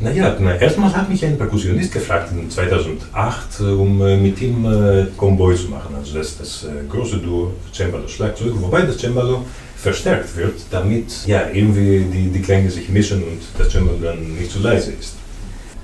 naja, 0.00 0.34
na, 0.40 0.56
erstmal 0.56 0.96
hat 0.96 1.10
mich 1.10 1.22
ein 1.22 1.36
Perkussionist 1.36 1.92
gefragt 1.92 2.32
in 2.32 2.50
2008, 2.50 3.60
um 3.60 4.00
äh, 4.00 4.16
mit 4.16 4.40
ihm 4.40 4.64
äh, 4.64 5.06
Comboy 5.18 5.54
zu 5.54 5.68
machen. 5.68 5.96
Also 5.98 6.16
das, 6.16 6.38
das 6.38 6.64
äh, 6.64 6.88
große 6.88 7.18
Duo 7.18 7.52
Cembalo-Schlagzeug, 7.74 8.54
wobei 8.54 8.80
das 8.80 8.96
Cembalo 8.96 9.44
verstärkt 9.76 10.34
wird, 10.34 10.54
damit 10.70 11.26
ja, 11.26 11.42
irgendwie 11.52 12.06
die, 12.10 12.30
die 12.30 12.40
Klänge 12.40 12.70
sich 12.70 12.88
mischen 12.88 13.22
und 13.22 13.42
das 13.58 13.70
Cembalo 13.70 13.98
dann 14.02 14.32
nicht 14.38 14.50
zu 14.50 14.60
leise 14.60 14.92
ist. 14.98 15.16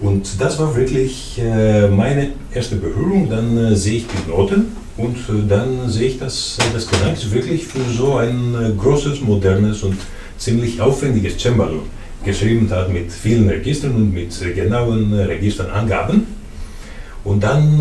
Und 0.01 0.41
das 0.41 0.59
war 0.59 0.75
wirklich 0.75 1.39
äh, 1.39 1.87
meine 1.87 2.31
erste 2.55 2.77
Berührung. 2.77 3.29
Dann 3.29 3.59
äh, 3.59 3.77
sehe 3.77 3.99
ich 3.99 4.07
die 4.07 4.31
Noten 4.31 4.84
und 4.97 5.17
äh, 5.17 5.49
dann 5.49 5.89
sehe 5.89 6.09
ich, 6.09 6.19
dass 6.19 6.59
das 6.73 6.89
Gedanke 6.89 7.33
wirklich 7.33 7.67
für 7.67 7.85
so 7.97 8.17
ein 8.17 8.55
äh, 8.55 8.73
großes, 8.81 9.21
modernes 9.23 9.83
und 9.83 9.97
ziemlich 10.39 10.81
aufwendiges 10.81 11.37
Cembalo 11.37 11.83
geschrieben 12.25 12.71
hat 12.71 12.91
mit 12.91 13.13
vielen 13.13 13.49
Registern 13.49 13.97
und 13.97 14.15
mit 14.15 14.41
äh, 14.41 14.53
genauen 14.53 15.13
Registerangaben. 15.13 16.45
Und 17.25 17.43
dann 17.43 17.81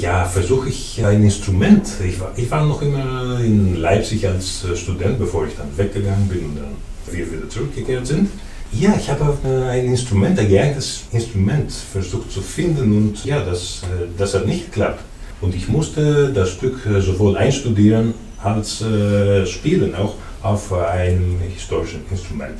ja, 0.00 0.24
versuche 0.24 0.70
ich 0.70 1.04
ein 1.04 1.22
Instrument. 1.22 1.86
Ich 2.08 2.18
war, 2.18 2.32
ich 2.36 2.50
war 2.50 2.64
noch 2.64 2.80
immer 2.80 3.38
in 3.38 3.76
Leipzig 3.76 4.26
als 4.26 4.64
Student, 4.76 5.18
bevor 5.18 5.46
ich 5.46 5.52
dann 5.54 5.66
weggegangen 5.76 6.26
bin 6.26 6.38
und 6.46 6.56
dann 6.56 7.14
wir 7.14 7.30
wieder 7.30 7.50
zurückgekehrt 7.50 8.06
sind. 8.06 8.30
Ja, 8.72 8.94
ich 8.98 9.10
habe 9.10 9.36
ein 9.68 9.84
Instrument, 9.84 10.38
ein 10.38 10.48
geeignetes 10.48 11.02
Instrument 11.12 11.70
versucht 11.70 12.32
zu 12.32 12.40
finden 12.40 12.96
und 12.96 13.22
ja, 13.26 13.44
das, 13.44 13.82
das 14.16 14.32
hat 14.32 14.46
nicht 14.46 14.72
geklappt. 14.72 15.04
Und 15.42 15.54
ich 15.54 15.68
musste 15.68 16.32
das 16.32 16.50
Stück 16.50 16.86
äh, 16.86 17.00
sowohl 17.00 17.36
einstudieren 17.36 18.14
als 18.42 18.80
äh, 18.80 19.44
spielen, 19.44 19.94
auch 19.94 20.14
auf 20.42 20.72
einem 20.72 21.38
historischen 21.54 22.00
Instrument. 22.10 22.58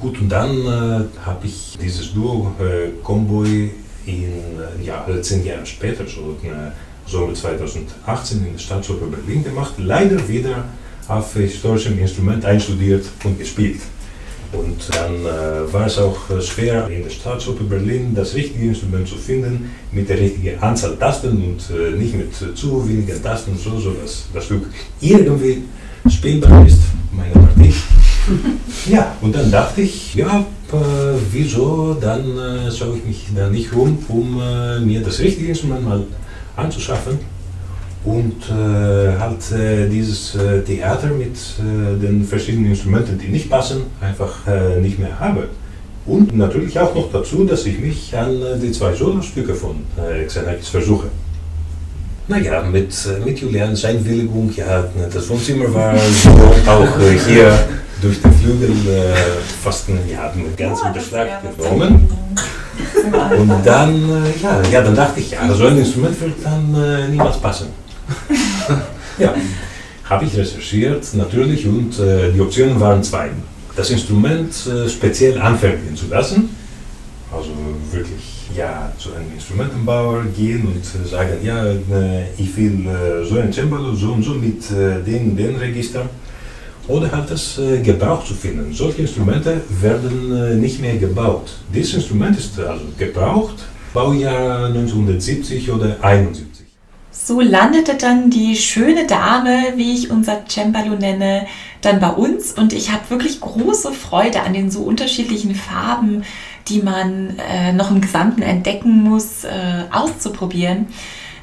Gut, 0.00 0.18
und 0.20 0.28
dann 0.30 0.50
äh, 0.50 1.24
habe 1.24 1.46
ich 1.46 1.78
dieses 1.80 2.12
Duo 2.12 2.54
äh, 2.58 2.90
Comboy 3.02 3.70
in, 4.06 4.24
äh, 4.24 4.84
ja, 4.84 5.06
zehn 5.20 5.44
Jahre 5.44 5.66
später, 5.66 6.04
so 6.06 6.36
äh, 6.42 6.72
Sommer 7.06 7.34
2018 7.34 8.38
in 8.46 8.52
der 8.52 8.58
Staatsoper 8.58 9.06
Berlin 9.06 9.44
gemacht, 9.44 9.74
leider 9.76 10.26
wieder 10.28 10.64
auf 11.08 11.34
historischem 11.34 11.98
Instrument 11.98 12.44
einstudiert 12.44 13.04
und 13.24 13.38
gespielt. 13.38 13.80
Und 14.52 14.76
dann 14.94 15.14
äh, 15.24 15.72
war 15.72 15.86
es 15.86 15.98
auch 15.98 16.28
äh, 16.28 16.42
schwer, 16.42 16.88
in 16.88 17.02
der 17.04 17.10
Staatsoper 17.10 17.64
Berlin 17.64 18.14
das 18.14 18.34
richtige 18.34 18.66
Instrument 18.66 19.08
zu 19.08 19.16
finden, 19.16 19.70
mit 19.92 20.08
der 20.08 20.18
richtigen 20.18 20.58
Anzahl 20.60 20.96
Tasten 20.96 21.30
und 21.30 21.62
äh, 21.74 21.96
nicht 21.96 22.14
mit 22.14 22.30
äh, 22.42 22.54
zu 22.54 22.86
wenigen 22.86 23.22
Tasten, 23.22 23.56
so, 23.56 23.78
so 23.78 23.92
dass 23.92 24.24
das 24.34 24.44
Stück 24.44 24.66
irgendwie 25.00 25.62
spielbar 26.10 26.66
ist, 26.66 26.80
meine 27.12 27.32
Partie. 27.32 27.72
ja, 28.90 29.16
und 29.22 29.34
dann 29.34 29.50
dachte 29.50 29.80
ich, 29.80 30.14
ja, 30.14 30.40
äh, 30.40 30.76
wieso, 31.30 31.94
dann 31.94 32.38
äh, 32.38 32.70
schaue 32.70 32.98
ich 32.98 33.04
mich 33.04 33.26
da 33.34 33.48
nicht 33.48 33.74
rum, 33.74 33.98
um 34.08 34.36
mir 34.84 35.00
das 35.00 35.18
richtige 35.18 35.48
Instrument 35.48 35.84
mal 35.84 36.04
anzuschaffen 36.56 37.18
und 38.04 38.34
äh, 38.50 39.16
halt 39.18 39.52
äh, 39.52 39.88
dieses 39.88 40.34
äh, 40.34 40.62
Theater 40.62 41.08
mit 41.08 41.36
äh, 41.36 42.00
den 42.00 42.24
verschiedenen 42.24 42.70
Instrumenten, 42.70 43.16
die 43.18 43.28
nicht 43.28 43.48
passen, 43.48 43.82
einfach 44.00 44.46
äh, 44.46 44.80
nicht 44.80 44.98
mehr 44.98 45.18
habe. 45.20 45.48
Und 46.04 46.36
natürlich 46.36 46.78
auch 46.80 46.92
noch 46.96 47.12
dazu, 47.12 47.44
dass 47.44 47.64
ich 47.64 47.78
mich 47.78 48.16
an 48.16 48.42
äh, 48.42 48.58
die 48.58 48.72
zwei 48.72 48.92
Solostücke 48.92 49.54
von 49.54 49.76
äh, 49.96 50.24
Xenakis 50.24 50.68
versuche. 50.68 51.06
Naja, 52.26 52.62
mit, 52.62 52.92
mit 53.24 53.38
Julians 53.38 53.84
Einwilligung, 53.84 54.50
ja, 54.56 54.84
das 55.12 55.28
Wohnzimmer 55.28 55.72
war 55.72 55.94
auch 56.66 56.98
hier 57.26 57.58
durch 58.00 58.20
den 58.22 58.32
Flügel 58.32 58.70
fast 59.62 59.88
ja, 59.88 60.32
mit 60.34 60.56
ganzem 60.56 60.88
oh, 60.90 60.94
Beschlag 60.94 61.28
genommen. 61.42 62.08
Und 63.38 63.52
dann, 63.64 64.24
ja, 64.40 64.62
ja, 64.70 64.82
dann 64.82 64.94
dachte 64.94 65.18
ich, 65.18 65.32
ja, 65.32 65.52
so 65.52 65.66
ein 65.66 65.78
Instrument 65.78 66.18
wird 66.20 66.34
dann 66.44 67.10
niemals 67.10 67.38
passen. 67.38 67.66
ja, 69.18 69.34
habe 70.04 70.24
ich 70.24 70.36
recherchiert 70.36 71.14
natürlich 71.14 71.66
und 71.66 71.98
äh, 71.98 72.32
die 72.32 72.40
Optionen 72.40 72.78
waren 72.80 73.02
zwei. 73.02 73.30
Das 73.76 73.90
Instrument 73.90 74.52
äh, 74.66 74.88
speziell 74.88 75.40
anfertigen 75.40 75.96
zu 75.96 76.08
lassen, 76.08 76.50
also 77.32 77.50
wirklich 77.90 78.32
ja, 78.56 78.92
zu 78.98 79.12
einem 79.14 79.32
Instrumentenbauer 79.34 80.24
gehen 80.36 80.66
und 80.66 80.82
äh, 80.82 81.08
sagen, 81.08 81.32
ja, 81.42 81.64
äh, 81.66 82.32
ich 82.36 82.56
will 82.56 82.86
äh, 82.86 83.24
so 83.24 83.38
ein 83.38 83.52
Cembalo, 83.52 83.94
so 83.94 84.12
und 84.12 84.22
so 84.22 84.34
mit 84.34 84.62
den, 84.70 85.36
den 85.36 85.56
Register. 85.56 86.08
Oder 86.88 87.12
halt 87.12 87.30
das 87.30 87.60
Gebrauch 87.84 88.24
zu 88.24 88.34
finden. 88.34 88.72
Solche 88.74 89.02
Instrumente 89.02 89.60
werden 89.80 90.60
nicht 90.60 90.80
mehr 90.80 90.96
gebaut. 90.96 91.52
Dieses 91.72 91.94
Instrument 91.94 92.36
ist 92.36 92.58
also 92.58 92.86
gebraucht, 92.98 93.54
Baujahr 93.94 94.66
1970 94.66 95.70
oder 95.70 95.96
71. 96.02 96.51
So 97.24 97.40
landete 97.40 97.94
dann 97.94 98.30
die 98.30 98.56
schöne 98.56 99.06
Dame, 99.06 99.74
wie 99.76 99.94
ich 99.94 100.10
unser 100.10 100.44
Cembalo 100.48 100.96
nenne, 100.96 101.46
dann 101.80 102.00
bei 102.00 102.10
uns 102.10 102.52
und 102.52 102.72
ich 102.72 102.90
habe 102.90 103.10
wirklich 103.10 103.40
große 103.40 103.92
Freude 103.92 104.42
an 104.42 104.54
den 104.54 104.72
so 104.72 104.80
unterschiedlichen 104.80 105.54
Farben, 105.54 106.24
die 106.66 106.82
man 106.82 107.38
äh, 107.38 107.72
noch 107.72 107.92
im 107.92 108.00
Gesamten 108.00 108.42
entdecken 108.42 109.04
muss, 109.04 109.44
äh, 109.44 109.84
auszuprobieren. 109.92 110.88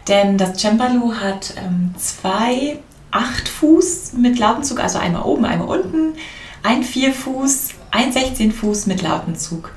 Denn 0.10 0.38
das 0.38 0.60
Cembalo 0.60 1.14
hat 1.14 1.54
ähm, 1.58 1.94
zwei 1.98 2.80
acht 3.12 3.48
Fuß 3.48 4.14
mit 4.18 4.38
Lautenzug, 4.38 4.82
also 4.82 5.00
einmal 5.00 5.24
oben, 5.24 5.46
einmal 5.46 5.70
unten, 5.70 6.16
ein 6.62 6.84
vier 6.84 7.14
Fuß, 7.14 7.70
ein 7.92 8.12
16 8.12 8.52
Fuß 8.52 8.86
mit 8.88 9.02
Lautenzug. 9.02 9.72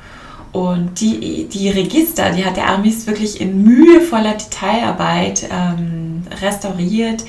Und 0.52 1.00
die, 1.00 1.48
die 1.48 1.70
Register, 1.70 2.30
die 2.30 2.44
hat 2.44 2.56
der 2.56 2.68
Armis 2.68 3.06
wirklich 3.06 3.40
in 3.40 3.62
mühevoller 3.62 4.34
Detailarbeit 4.34 5.48
ähm, 5.50 6.24
restauriert, 6.42 7.24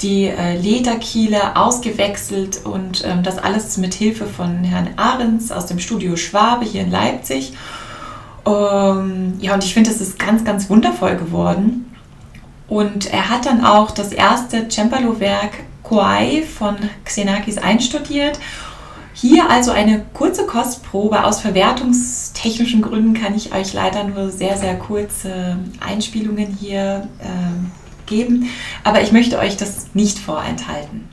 die 0.00 0.26
äh, 0.26 0.56
Lederkiele 0.56 1.56
ausgewechselt 1.56 2.60
und 2.64 3.04
ähm, 3.04 3.24
das 3.24 3.38
alles 3.38 3.76
mit 3.78 3.94
Hilfe 3.94 4.26
von 4.26 4.62
Herrn 4.62 4.90
Ahrens 4.96 5.50
aus 5.50 5.66
dem 5.66 5.80
Studio 5.80 6.16
Schwabe 6.16 6.64
hier 6.64 6.82
in 6.82 6.92
Leipzig. 6.92 7.52
Ähm, 8.46 9.34
ja, 9.40 9.54
und 9.54 9.64
ich 9.64 9.74
finde, 9.74 9.90
es 9.90 10.00
ist 10.00 10.18
ganz, 10.18 10.44
ganz 10.44 10.70
wundervoll 10.70 11.16
geworden. 11.16 11.92
Und 12.68 13.12
er 13.12 13.28
hat 13.28 13.46
dann 13.46 13.64
auch 13.64 13.90
das 13.90 14.12
erste 14.12 14.68
Cembalo-Werk 14.68 15.52
Koai 15.82 16.42
von 16.42 16.76
Xenakis 17.04 17.58
einstudiert. 17.58 18.38
Hier 19.20 19.50
also 19.50 19.72
eine 19.72 20.04
kurze 20.14 20.46
Kostprobe. 20.46 21.24
Aus 21.24 21.40
verwertungstechnischen 21.40 22.82
Gründen 22.82 23.14
kann 23.14 23.34
ich 23.34 23.52
euch 23.52 23.72
leider 23.72 24.04
nur 24.04 24.30
sehr, 24.30 24.56
sehr 24.56 24.76
kurze 24.78 25.58
Einspielungen 25.80 26.56
hier 26.60 27.08
äh, 27.18 28.06
geben. 28.06 28.48
Aber 28.84 29.02
ich 29.02 29.10
möchte 29.10 29.40
euch 29.40 29.56
das 29.56 29.88
nicht 29.92 30.20
vorenthalten. 30.20 31.08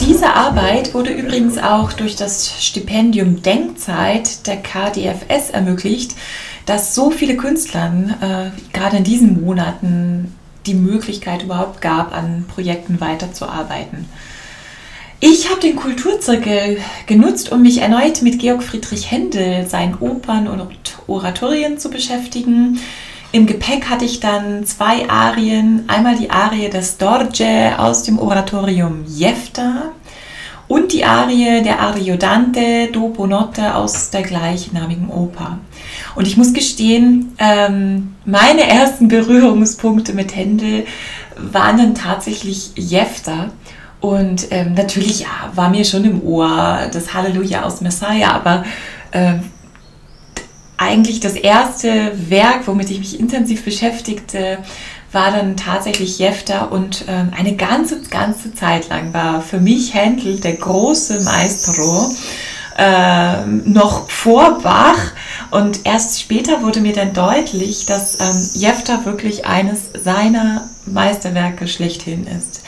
Diese 0.00 0.34
Arbeit 0.34 0.94
wurde 0.94 1.10
übrigens 1.10 1.58
auch 1.58 1.92
durch 1.92 2.16
das 2.16 2.62
Stipendium 2.64 3.42
Denkzeit 3.42 4.46
der 4.46 4.56
KDFS 4.56 5.50
ermöglicht, 5.50 6.14
dass 6.66 6.94
so 6.94 7.10
viele 7.10 7.36
Künstlern 7.36 8.14
äh, 8.20 8.76
gerade 8.76 8.98
in 8.98 9.04
diesen 9.04 9.44
Monaten 9.44 10.34
die 10.66 10.74
Möglichkeit 10.74 11.42
überhaupt 11.42 11.80
gab, 11.80 12.14
an 12.14 12.46
Projekten 12.52 13.00
weiterzuarbeiten. 13.00 14.06
Ich 15.20 15.50
habe 15.50 15.60
den 15.60 15.76
Kulturzirkel 15.76 16.78
genutzt, 17.06 17.50
um 17.50 17.62
mich 17.62 17.78
erneut 17.78 18.22
mit 18.22 18.38
Georg 18.40 18.62
Friedrich 18.62 19.10
Händel, 19.10 19.66
seinen 19.66 19.94
Opern 19.94 20.48
und 20.48 20.68
Oratorien 21.06 21.78
zu 21.78 21.90
beschäftigen. 21.90 22.78
Im 23.34 23.46
Gepäck 23.46 23.90
hatte 23.90 24.04
ich 24.04 24.20
dann 24.20 24.64
zwei 24.64 25.10
Arien. 25.10 25.86
Einmal 25.88 26.14
die 26.14 26.30
Arie 26.30 26.70
des 26.70 26.98
Dorje 26.98 27.76
aus 27.76 28.04
dem 28.04 28.20
Oratorium 28.20 29.04
Jefta 29.08 29.90
und 30.68 30.92
die 30.92 31.04
Arie 31.04 31.60
der 31.64 31.80
Ariodante 31.80 32.90
Dopo 32.92 33.26
Notte 33.26 33.74
aus 33.74 34.10
der 34.10 34.22
gleichnamigen 34.22 35.08
Oper. 35.10 35.58
Und 36.14 36.28
ich 36.28 36.36
muss 36.36 36.52
gestehen, 36.52 37.34
ähm, 37.38 38.14
meine 38.24 38.68
ersten 38.68 39.08
Berührungspunkte 39.08 40.12
mit 40.12 40.36
Händel 40.36 40.86
waren 41.36 41.78
dann 41.78 41.96
tatsächlich 41.96 42.70
Jefta. 42.76 43.50
Und 43.98 44.46
ähm, 44.52 44.74
natürlich 44.74 45.22
ja, 45.22 45.50
war 45.56 45.70
mir 45.70 45.84
schon 45.84 46.04
im 46.04 46.22
Ohr 46.22 46.82
das 46.92 47.12
Halleluja 47.12 47.64
aus 47.64 47.80
Messiah, 47.80 48.30
aber 48.30 48.64
äh, 49.10 49.38
eigentlich 50.84 51.20
das 51.20 51.34
erste 51.34 52.12
Werk, 52.30 52.66
womit 52.66 52.90
ich 52.90 52.98
mich 52.98 53.18
intensiv 53.18 53.64
beschäftigte, 53.64 54.58
war 55.12 55.30
dann 55.30 55.56
tatsächlich 55.56 56.18
Jefter 56.18 56.72
und 56.72 57.06
äh, 57.08 57.36
eine 57.36 57.56
ganze, 57.56 58.02
ganze 58.02 58.54
Zeit 58.54 58.88
lang 58.88 59.14
war 59.14 59.40
für 59.40 59.60
mich 59.60 59.94
Händel 59.94 60.40
der 60.40 60.54
große 60.54 61.22
Maestro, 61.22 62.10
äh, 62.76 63.46
noch 63.46 64.10
vor 64.10 64.58
Bach. 64.62 65.12
Und 65.50 65.86
erst 65.86 66.20
später 66.20 66.62
wurde 66.62 66.80
mir 66.80 66.92
dann 66.92 67.12
deutlich, 67.12 67.86
dass 67.86 68.18
ähm, 68.18 68.60
Jefter 68.60 69.04
wirklich 69.04 69.46
eines 69.46 69.82
seiner 70.02 70.68
Meisterwerke 70.84 71.68
schlechthin 71.68 72.26
ist. 72.26 72.62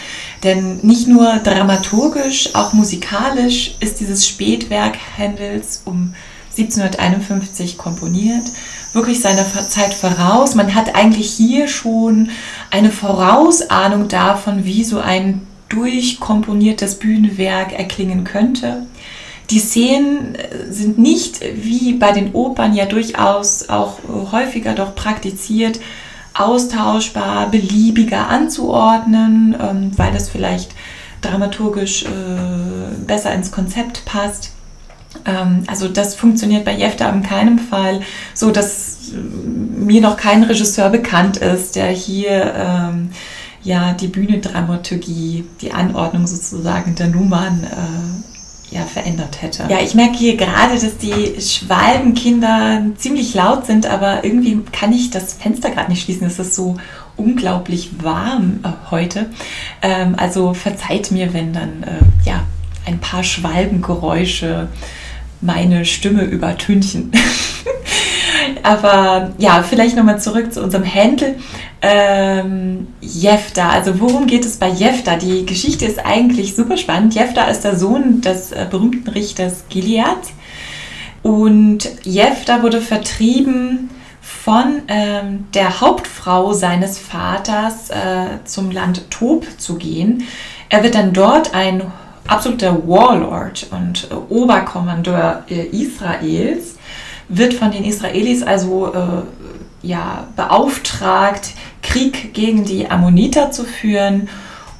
Denn 0.45 0.79
nicht 0.83 1.09
nur 1.09 1.39
dramaturgisch, 1.39 2.55
auch 2.55 2.73
musikalisch 2.73 3.75
ist 3.81 3.99
dieses 3.99 4.29
Spätwerk 4.29 4.97
Händels 5.17 5.83
um 5.85 6.15
1751 6.59 7.79
komponiert, 7.79 8.45
wirklich 8.92 9.21
seiner 9.21 9.45
Zeit 9.69 9.95
voraus. 9.95 10.55
Man 10.55 10.75
hat 10.75 10.95
eigentlich 10.95 11.31
hier 11.31 11.69
schon 11.69 12.31
eine 12.71 12.90
Vorausahnung 12.90 14.09
davon, 14.09 14.64
wie 14.64 14.85
so 14.85 14.99
ein 14.99 15.47
durchkomponiertes 15.69 16.97
Bühnenwerk 16.97 17.73
erklingen 17.73 18.25
könnte. 18.25 18.87
Die 19.51 19.59
Szenen 19.59 20.35
äh, 20.35 20.73
sind 20.73 20.99
nicht 20.99 21.40
wie 21.55 21.92
bei 21.92 22.12
den 22.12 22.35
Opern 22.35 22.75
ja 22.75 22.87
durchaus 22.87 23.69
auch 23.69 23.99
häufiger 24.33 24.75
doch 24.75 24.95
praktiziert, 24.95 25.81
austauschbar, 26.35 27.51
beliebiger 27.51 28.29
anzuordnen, 28.29 29.57
ähm, 29.61 29.90
weil 29.97 30.12
das 30.12 30.29
vielleicht 30.29 30.73
dramaturgisch 31.21 32.05
äh, 32.05 32.09
besser 33.07 33.33
ins 33.33 33.51
Konzept 33.51 34.05
passt. 34.05 34.53
Ähm, 35.27 35.65
also 35.67 35.89
das 35.89 36.15
funktioniert 36.15 36.65
bei 36.65 36.75
Jefta 36.75 37.09
in 37.11 37.23
keinem 37.23 37.59
Fall 37.59 38.01
so, 38.35 38.51
dass 38.51 39.11
äh, 39.12 39.17
mir 39.17 40.01
noch 40.01 40.17
kein 40.17 40.43
Regisseur 40.45 40.91
bekannt 40.91 41.37
ist, 41.39 41.77
der 41.77 41.89
hier 41.89 42.55
ähm, 42.57 43.11
ja 43.62 43.93
die 43.93 44.09
Bühnendramaturgie, 44.09 45.45
die 45.61 45.73
Anordnung 45.73 46.27
sozusagen 46.27 46.95
der 46.95 47.09
Nummern 47.09 47.65
äh, 47.65 48.75
ja, 48.75 48.83
verändert 48.83 49.43
hätte. 49.43 49.65
Ja, 49.69 49.79
ich 49.81 49.95
merke 49.95 50.17
hier 50.17 50.37
gerade, 50.37 50.75
dass 50.75 50.99
die 50.99 51.41
Schwalbenkinder 51.41 52.83
ziemlich 52.97 53.33
laut 53.35 53.65
sind, 53.65 53.87
aber 53.87 54.25
irgendwie 54.25 54.61
kann 54.73 54.93
ich 54.93 55.11
das 55.11 55.35
Fenster 55.35 55.71
gerade 55.71 55.91
nicht 55.91 56.03
schließen. 56.03 56.27
Es 56.27 56.39
ist 56.39 56.55
so 56.55 56.77
unglaublich 57.17 58.03
warm 58.03 58.61
äh, 58.65 58.91
heute. 58.91 59.31
Ähm, 59.83 60.15
also 60.17 60.53
verzeiht 60.55 61.11
mir, 61.12 61.33
wenn 61.33 61.53
dann 61.53 61.83
äh, 61.85 62.29
ja 62.29 62.43
ein 62.87 62.99
paar 62.99 63.25
Schwalbengeräusche 63.25 64.69
meine 65.47 65.85
Stimme 65.85 66.25
übertünchen. 66.25 67.13
Aber 68.63 69.33
ja, 69.39 69.63
vielleicht 69.63 69.97
nochmal 69.97 70.21
zurück 70.21 70.53
zu 70.53 70.63
unserem 70.63 70.85
Händel. 70.85 71.37
Ähm, 71.83 72.89
Jefta, 73.01 73.71
also 73.71 74.01
worum 74.01 74.27
geht 74.27 74.45
es 74.45 74.57
bei 74.57 74.69
Jefta? 74.69 75.17
Die 75.17 75.47
Geschichte 75.47 75.85
ist 75.85 76.05
eigentlich 76.05 76.57
super 76.57 76.77
spannend. 76.77 77.15
Jefta 77.15 77.45
ist 77.45 77.63
der 77.63 77.77
Sohn 77.77 78.21
des 78.21 78.53
äh, 78.53 78.67
berühmten 78.69 79.09
Richters 79.11 79.65
Gilead. 79.69 80.07
Und 81.23 81.89
Jefta 82.03 82.63
wurde 82.63 82.81
vertrieben 82.81 83.91
von 84.21 84.83
ähm, 84.89 85.47
der 85.55 85.81
Hauptfrau 85.81 86.53
seines 86.53 86.99
Vaters 86.99 87.91
äh, 87.91 88.45
zum 88.45 88.71
Land 88.71 89.11
Tob 89.11 89.47
zu 89.59 89.77
gehen. 89.77 90.25
Er 90.69 90.83
wird 90.83 90.95
dann 90.95 91.13
dort 91.13 91.55
ein 91.55 91.83
absoluter 92.29 92.87
Warlord 92.87 93.67
und 93.71 94.09
äh, 94.11 94.15
Oberkommandeur 94.15 95.45
äh, 95.49 95.67
Israels, 95.67 96.77
wird 97.29 97.55
von 97.55 97.71
den 97.71 97.85
Israelis 97.85 98.43
also 98.43 98.93
äh, 98.93 99.87
ja, 99.87 100.29
beauftragt, 100.37 101.51
Krieg 101.83 102.35
gegen 102.35 102.65
die 102.65 102.91
Ammoniter 102.91 103.51
zu 103.51 103.65
führen. 103.65 104.29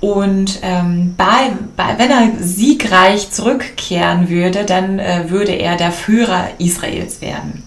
Und 0.01 0.61
ähm, 0.63 1.15
bei, 1.17 1.53
bei, 1.75 1.99
wenn 1.99 2.11
er 2.11 2.33
siegreich 2.39 3.31
zurückkehren 3.31 4.29
würde, 4.29 4.65
dann 4.65 4.99
äh, 4.99 5.31
würde 5.31 5.53
er 5.53 5.77
der 5.77 5.93
Führer 5.93 6.49
Israels 6.59 7.21
werden. 7.21 7.63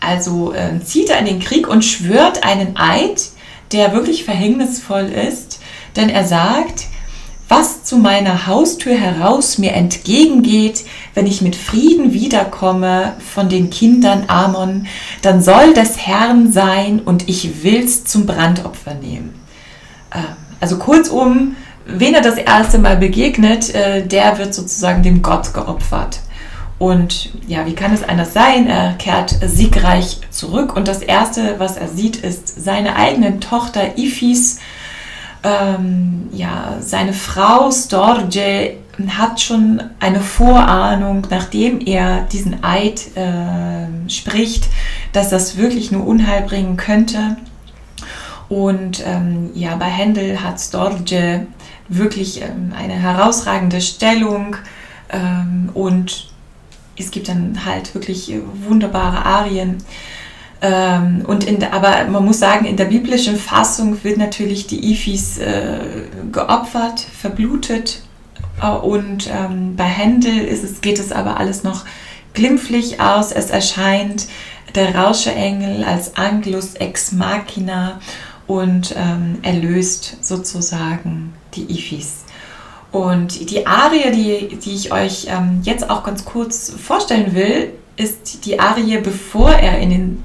Also 0.00 0.52
äh, 0.52 0.80
zieht 0.82 1.10
er 1.10 1.18
in 1.18 1.26
den 1.26 1.40
Krieg 1.40 1.68
und 1.68 1.84
schwört 1.84 2.44
einen 2.44 2.76
Eid, 2.76 3.20
der 3.72 3.92
wirklich 3.92 4.24
verhängnisvoll 4.24 5.06
ist, 5.06 5.60
denn 5.96 6.08
er 6.08 6.24
sagt, 6.24 6.86
was 7.48 7.82
zu 7.84 7.96
meiner 7.96 8.46
Haustür 8.46 8.94
heraus 8.94 9.58
mir 9.58 9.72
entgegengeht, 9.72 10.84
wenn 11.14 11.26
ich 11.26 11.40
mit 11.40 11.56
Frieden 11.56 12.12
wiederkomme 12.12 13.14
von 13.34 13.48
den 13.48 13.70
Kindern 13.70 14.24
Amon, 14.28 14.86
dann 15.22 15.42
soll 15.42 15.72
des 15.72 16.06
Herrn 16.06 16.52
sein 16.52 17.00
und 17.00 17.28
ich 17.28 17.62
will's 17.62 18.04
zum 18.04 18.26
Brandopfer 18.26 18.94
nehmen. 18.94 19.34
Ähm, 20.14 20.24
also 20.60 20.76
kurzum, 20.76 21.56
wen 21.86 22.14
er 22.14 22.20
das 22.20 22.36
erste 22.36 22.78
Mal 22.78 22.96
begegnet, 22.96 23.74
äh, 23.74 24.06
der 24.06 24.38
wird 24.38 24.52
sozusagen 24.52 25.02
dem 25.02 25.22
Gott 25.22 25.54
geopfert. 25.54 26.20
Und 26.78 27.30
ja, 27.48 27.66
wie 27.66 27.74
kann 27.74 27.92
es 27.92 28.04
anders 28.04 28.32
sein? 28.32 28.68
Er 28.68 28.92
kehrt 28.94 29.34
siegreich 29.44 30.20
zurück 30.30 30.76
und 30.76 30.86
das 30.86 31.02
Erste, 31.02 31.56
was 31.58 31.76
er 31.76 31.88
sieht, 31.88 32.16
ist 32.18 32.62
seine 32.62 32.94
eigene 32.94 33.40
Tochter 33.40 33.98
Ifis, 33.98 34.58
ähm, 35.42 36.28
ja, 36.32 36.76
seine 36.80 37.12
Frau 37.12 37.70
Storge 37.70 38.76
hat 39.06 39.40
schon 39.40 39.80
eine 40.00 40.20
Vorahnung, 40.20 41.26
nachdem 41.30 41.80
er 41.80 42.22
diesen 42.22 42.64
Eid 42.64 43.16
äh, 43.16 44.10
spricht, 44.10 44.68
dass 45.12 45.30
das 45.30 45.56
wirklich 45.56 45.92
nur 45.92 46.06
Unheil 46.06 46.42
bringen 46.42 46.76
könnte. 46.76 47.36
Und 48.48 49.04
ähm, 49.06 49.50
ja, 49.54 49.76
bei 49.76 49.86
Händel 49.86 50.42
hat 50.42 50.58
Storge 50.58 51.46
wirklich 51.88 52.42
ähm, 52.42 52.72
eine 52.76 52.94
herausragende 52.94 53.80
Stellung 53.80 54.56
ähm, 55.10 55.70
und 55.74 56.28
es 56.96 57.10
gibt 57.10 57.28
dann 57.28 57.64
halt 57.64 57.94
wirklich 57.94 58.32
wunderbare 58.66 59.24
Arien. 59.24 59.78
Ähm, 60.60 61.24
und 61.26 61.44
in, 61.44 61.62
aber 61.62 62.06
man 62.10 62.24
muss 62.24 62.40
sagen, 62.40 62.64
in 62.64 62.76
der 62.76 62.86
biblischen 62.86 63.36
Fassung 63.36 64.02
wird 64.02 64.18
natürlich 64.18 64.66
die 64.66 64.92
Ifis 64.92 65.38
äh, 65.38 65.80
geopfert, 66.32 67.00
verblutet. 67.00 68.02
Äh, 68.60 68.70
und 68.70 69.28
ähm, 69.28 69.76
bei 69.76 69.84
Händel 69.84 70.38
ist 70.38 70.64
es, 70.64 70.80
geht 70.80 70.98
es 70.98 71.12
aber 71.12 71.38
alles 71.38 71.62
noch 71.62 71.84
glimpflich 72.34 73.00
aus. 73.00 73.30
Es 73.30 73.50
erscheint 73.50 74.26
der 74.74 74.94
Rauscheengel 74.94 75.84
als 75.84 76.16
Anglus 76.16 76.74
ex 76.74 77.12
machina 77.12 78.00
und 78.46 78.94
ähm, 78.96 79.38
erlöst 79.42 80.18
sozusagen 80.22 81.34
die 81.54 81.70
Ifis. 81.70 82.24
Und 82.90 83.50
die 83.50 83.66
Arie, 83.66 84.10
die, 84.12 84.56
die 84.56 84.74
ich 84.74 84.92
euch 84.92 85.26
ähm, 85.28 85.60
jetzt 85.62 85.88
auch 85.90 86.02
ganz 86.02 86.24
kurz 86.24 86.70
vorstellen 86.70 87.34
will, 87.34 87.72
ist 87.96 88.46
die 88.46 88.58
Arie, 88.58 88.98
bevor 88.98 89.50
er 89.50 89.78
in 89.78 89.90
den 89.90 90.24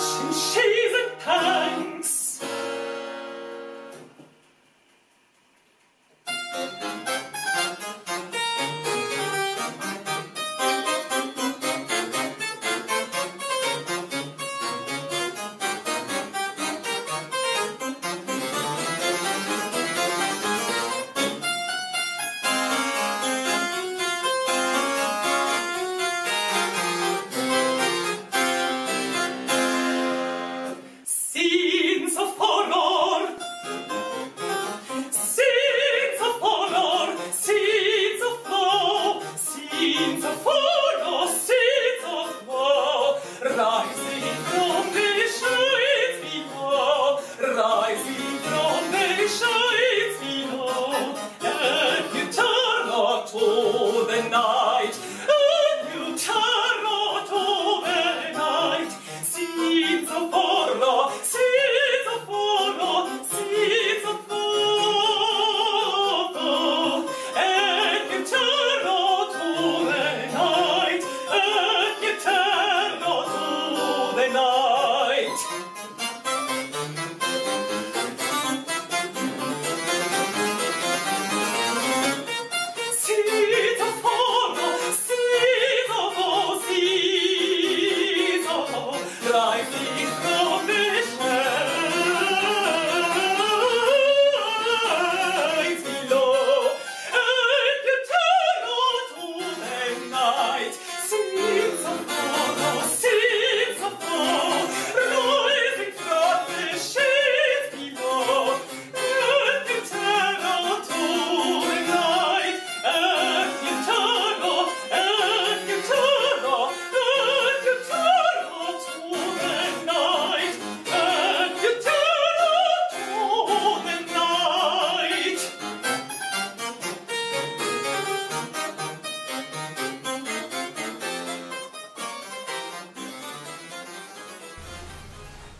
She's 0.00 0.92
a 0.94 1.22
time. 1.22 1.69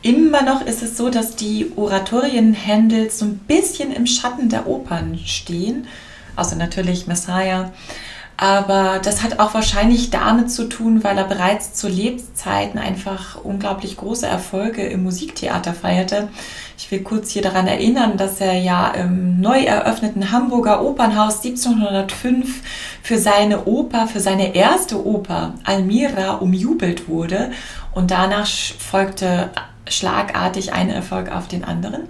Immer 0.03 0.43
noch 0.43 0.65
ist 0.65 0.83
es 0.83 0.97
so, 0.97 1.11
dass 1.11 1.37
die 1.37 1.73
Oratorien 1.77 2.55
Händels 2.55 3.19
so 3.19 3.27
ein 3.27 3.39
bisschen 3.39 3.93
im 3.93 4.07
Schatten 4.07 4.49
der 4.49 4.67
Opern 4.67 5.19
stehen, 5.25 5.87
außer 6.37 6.57
natürlich 6.57 7.07
Messiah. 7.07 7.71
Aber 8.41 9.01
das 9.05 9.23
hat 9.23 9.39
auch 9.39 9.53
wahrscheinlich 9.53 10.09
damit 10.09 10.51
zu 10.51 10.67
tun, 10.67 11.05
weil 11.05 11.19
er 11.19 11.25
bereits 11.25 11.75
zu 11.75 11.89
Lebzeiten 11.89 12.79
einfach 12.79 13.37
unglaublich 13.45 13.99
große 13.99 14.27
Erfolge 14.27 14.83
im 14.83 15.03
Musiktheater 15.03 15.75
feierte. 15.75 16.29
Ich 16.79 16.91
will 16.91 17.03
kurz 17.03 17.33
hier 17.33 17.43
daran 17.43 17.67
erinnern, 17.67 18.17
dass 18.17 18.41
er 18.41 18.55
ja 18.55 18.89
im 18.93 19.43
neu 19.43 19.59
eröffneten 19.59 20.33
Hamburger 20.33 20.83
Opernhaus 20.83 21.45
1705 21.45 22.63
für 23.03 23.19
seine 23.19 23.67
Oper, 23.67 24.07
für 24.07 24.21
seine 24.21 24.55
erste 24.55 25.05
Oper 25.05 25.53
Almira 25.65 26.37
umjubelt 26.37 27.11
wurde 27.11 27.51
und 27.93 28.11
danach 28.11 28.47
folgte 28.47 29.51
schlagartig 29.91 30.73
ein 30.73 30.89
Erfolg 30.91 31.31
auf 31.31 31.49
den 31.49 31.65
anderen. 31.65 32.03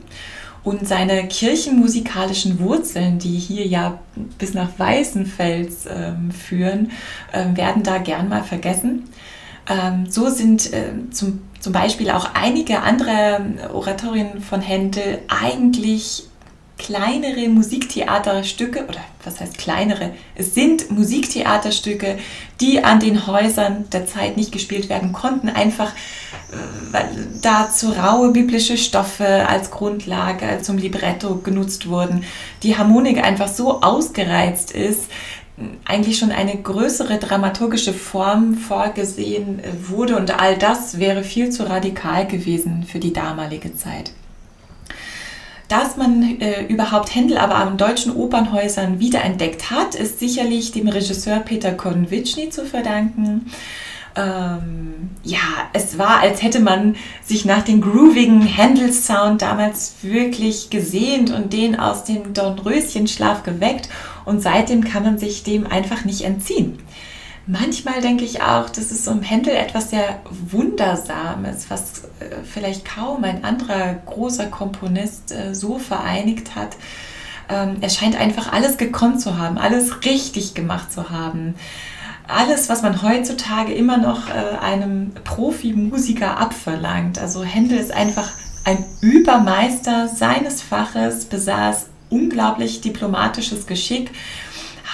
Und 0.62 0.86
seine 0.86 1.26
kirchenmusikalischen 1.26 2.60
Wurzeln, 2.60 3.18
die 3.18 3.38
hier 3.38 3.66
ja 3.66 3.98
bis 4.38 4.52
nach 4.52 4.68
Weißenfels 4.76 5.86
ähm, 5.86 6.30
führen, 6.30 6.90
ähm, 7.32 7.56
werden 7.56 7.82
da 7.82 7.98
gern 7.98 8.28
mal 8.28 8.44
vergessen. 8.44 9.08
Ähm, 9.68 10.04
so 10.08 10.28
sind 10.28 10.72
äh, 10.72 10.92
zum, 11.10 11.40
zum 11.60 11.72
Beispiel 11.72 12.10
auch 12.10 12.34
einige 12.34 12.82
andere 12.82 13.40
Oratorien 13.72 14.42
von 14.42 14.60
Händel 14.60 15.20
eigentlich 15.28 16.24
kleinere 16.80 17.48
Musiktheaterstücke, 17.48 18.86
oder 18.88 19.00
was 19.22 19.38
heißt 19.38 19.58
kleinere? 19.58 20.12
Es 20.34 20.54
sind 20.54 20.90
Musiktheaterstücke, 20.90 22.18
die 22.60 22.82
an 22.82 23.00
den 23.00 23.26
Häusern 23.26 23.84
der 23.92 24.06
Zeit 24.06 24.38
nicht 24.38 24.50
gespielt 24.50 24.88
werden 24.88 25.12
konnten, 25.12 25.50
einfach 25.50 25.92
äh, 25.92 26.56
weil 26.90 27.28
dazu 27.42 27.92
raue 27.92 28.32
biblische 28.32 28.78
Stoffe 28.78 29.46
als 29.46 29.70
Grundlage 29.70 30.60
zum 30.62 30.78
Libretto 30.78 31.36
genutzt 31.36 31.88
wurden, 31.88 32.24
die 32.62 32.78
Harmonik 32.78 33.22
einfach 33.22 33.48
so 33.48 33.82
ausgereizt 33.82 34.72
ist, 34.72 35.10
eigentlich 35.84 36.18
schon 36.18 36.32
eine 36.32 36.56
größere 36.56 37.18
dramaturgische 37.18 37.92
Form 37.92 38.54
vorgesehen 38.54 39.60
wurde 39.86 40.16
und 40.16 40.40
all 40.40 40.56
das 40.56 40.98
wäre 40.98 41.22
viel 41.22 41.50
zu 41.50 41.68
radikal 41.68 42.26
gewesen 42.26 42.84
für 42.90 42.98
die 42.98 43.12
damalige 43.12 43.76
Zeit. 43.76 44.12
Dass 45.70 45.96
man 45.96 46.40
äh, 46.40 46.64
überhaupt 46.64 47.14
Händel 47.14 47.38
aber 47.38 47.54
an 47.54 47.76
deutschen 47.76 48.16
Opernhäusern 48.16 48.98
wiederentdeckt 48.98 49.70
hat, 49.70 49.94
ist 49.94 50.18
sicherlich 50.18 50.72
dem 50.72 50.88
Regisseur 50.88 51.38
Peter 51.38 51.70
Konwitschny 51.70 52.50
zu 52.50 52.66
verdanken. 52.66 53.46
Ähm, 54.16 55.10
ja, 55.22 55.38
es 55.72 55.96
war, 55.96 56.18
als 56.18 56.42
hätte 56.42 56.58
man 56.58 56.96
sich 57.24 57.44
nach 57.44 57.62
dem 57.62 57.80
groovigen 57.80 58.42
Händel-Sound 58.42 59.42
damals 59.42 59.94
wirklich 60.02 60.70
gesehnt 60.70 61.30
und 61.30 61.52
den 61.52 61.78
aus 61.78 62.02
dem 62.02 62.34
Dornröschenschlaf 62.34 63.44
geweckt 63.44 63.88
und 64.24 64.42
seitdem 64.42 64.82
kann 64.82 65.04
man 65.04 65.18
sich 65.18 65.44
dem 65.44 65.68
einfach 65.68 66.04
nicht 66.04 66.22
entziehen. 66.22 66.80
Manchmal 67.50 68.00
denke 68.00 68.24
ich 68.24 68.42
auch, 68.42 68.70
dass 68.70 68.92
es 68.92 69.08
um 69.08 69.22
Händel 69.22 69.54
etwas 69.54 69.90
sehr 69.90 70.20
Wundersames, 70.50 71.68
was 71.68 72.04
äh, 72.20 72.44
vielleicht 72.44 72.84
kaum 72.84 73.24
ein 73.24 73.42
anderer 73.42 73.94
großer 74.06 74.46
Komponist 74.46 75.32
äh, 75.32 75.52
so 75.52 75.80
vereinigt 75.80 76.54
hat. 76.54 76.76
Ähm, 77.48 77.78
er 77.80 77.90
scheint 77.90 78.16
einfach 78.16 78.52
alles 78.52 78.76
gekonnt 78.76 79.20
zu 79.20 79.36
haben, 79.36 79.58
alles 79.58 80.04
richtig 80.04 80.54
gemacht 80.54 80.92
zu 80.92 81.10
haben. 81.10 81.56
Alles, 82.28 82.68
was 82.68 82.82
man 82.82 83.02
heutzutage 83.02 83.72
immer 83.72 83.98
noch 83.98 84.28
äh, 84.28 84.56
einem 84.60 85.12
Profimusiker 85.24 86.38
abverlangt. 86.38 87.18
Also 87.18 87.42
Händel 87.42 87.78
ist 87.78 87.90
einfach 87.92 88.30
ein 88.64 88.84
Übermeister 89.00 90.06
seines 90.06 90.62
Faches, 90.62 91.24
besaß 91.24 91.86
unglaublich 92.10 92.80
diplomatisches 92.80 93.66
Geschick 93.66 94.12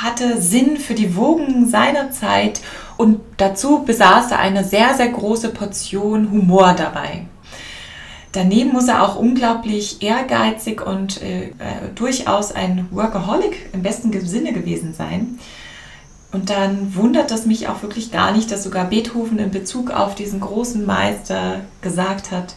hatte 0.03 0.41
Sinn 0.41 0.77
für 0.77 0.95
die 0.95 1.17
Wogen 1.17 1.69
seiner 1.69 2.11
Zeit 2.11 2.61
und 2.97 3.21
dazu 3.37 3.81
besaß 3.85 4.31
er 4.31 4.39
eine 4.39 4.65
sehr, 4.65 4.95
sehr 4.95 5.09
große 5.09 5.51
Portion 5.51 6.31
Humor 6.31 6.75
dabei. 6.75 7.27
Daneben 8.33 8.73
muss 8.73 8.89
er 8.89 9.03
auch 9.03 9.17
unglaublich 9.17 10.03
ehrgeizig 10.03 10.87
und 10.87 11.23
äh, 11.23 11.45
äh, 11.45 11.53
durchaus 11.95 12.53
ein 12.53 12.87
Workaholic 12.91 13.71
im 13.73 13.83
besten 13.83 14.13
Sinne 14.27 14.53
gewesen 14.53 14.93
sein. 14.93 15.39
Und 16.33 16.51
dann 16.51 16.95
wundert 16.95 17.31
es 17.31 17.47
mich 17.47 17.69
auch 17.69 17.81
wirklich 17.81 18.13
gar 18.13 18.33
nicht, 18.33 18.51
dass 18.51 18.65
sogar 18.65 18.85
Beethoven 18.87 19.39
in 19.39 19.51
Bezug 19.51 19.91
auf 19.91 20.15
diesen 20.15 20.41
großen 20.41 20.85
Meister 20.85 21.61
gesagt 21.81 22.31
hat, 22.31 22.57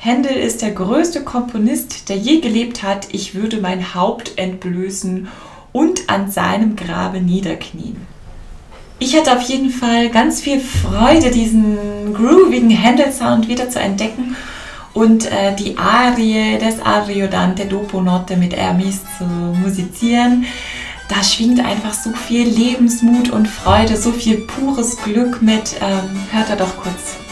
Händel 0.00 0.36
ist 0.36 0.62
der 0.62 0.70
größte 0.70 1.24
Komponist, 1.24 2.08
der 2.08 2.16
je 2.16 2.38
gelebt 2.38 2.84
hat. 2.84 3.08
Ich 3.10 3.34
würde 3.34 3.60
mein 3.60 3.96
Haupt 3.96 4.38
entblößen 4.38 5.26
und 5.72 6.08
an 6.08 6.30
seinem 6.30 6.76
Grabe 6.76 7.20
niederknien. 7.20 7.96
Ich 9.00 9.16
hatte 9.16 9.36
auf 9.36 9.42
jeden 9.42 9.70
Fall 9.70 10.08
ganz 10.08 10.40
viel 10.40 10.60
Freude, 10.60 11.30
diesen 11.30 12.12
groovigen 12.14 12.70
Handel-Sound 12.82 13.46
wieder 13.46 13.70
zu 13.70 13.78
entdecken 13.78 14.36
und 14.92 15.30
äh, 15.30 15.54
die 15.54 15.78
Arie 15.78 16.58
des 16.58 16.80
Ariodante 16.80 17.66
Dopo 17.66 18.00
Notte 18.00 18.36
mit 18.36 18.56
Hermes 18.56 19.02
zu 19.16 19.24
musizieren. 19.24 20.46
Da 21.08 21.22
schwingt 21.22 21.64
einfach 21.64 21.94
so 21.94 22.10
viel 22.10 22.48
Lebensmut 22.48 23.30
und 23.30 23.46
Freude, 23.46 23.96
so 23.96 24.10
viel 24.10 24.38
pures 24.38 24.96
Glück 25.02 25.40
mit. 25.40 25.76
Ähm, 25.80 26.20
hört 26.32 26.50
da 26.50 26.56
doch 26.56 26.76
kurz 26.76 27.27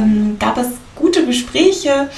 ähm, 0.00 0.36
gab 0.38 0.58
es 0.58 0.68
gute 0.96 1.24
Gespräche 1.26 2.08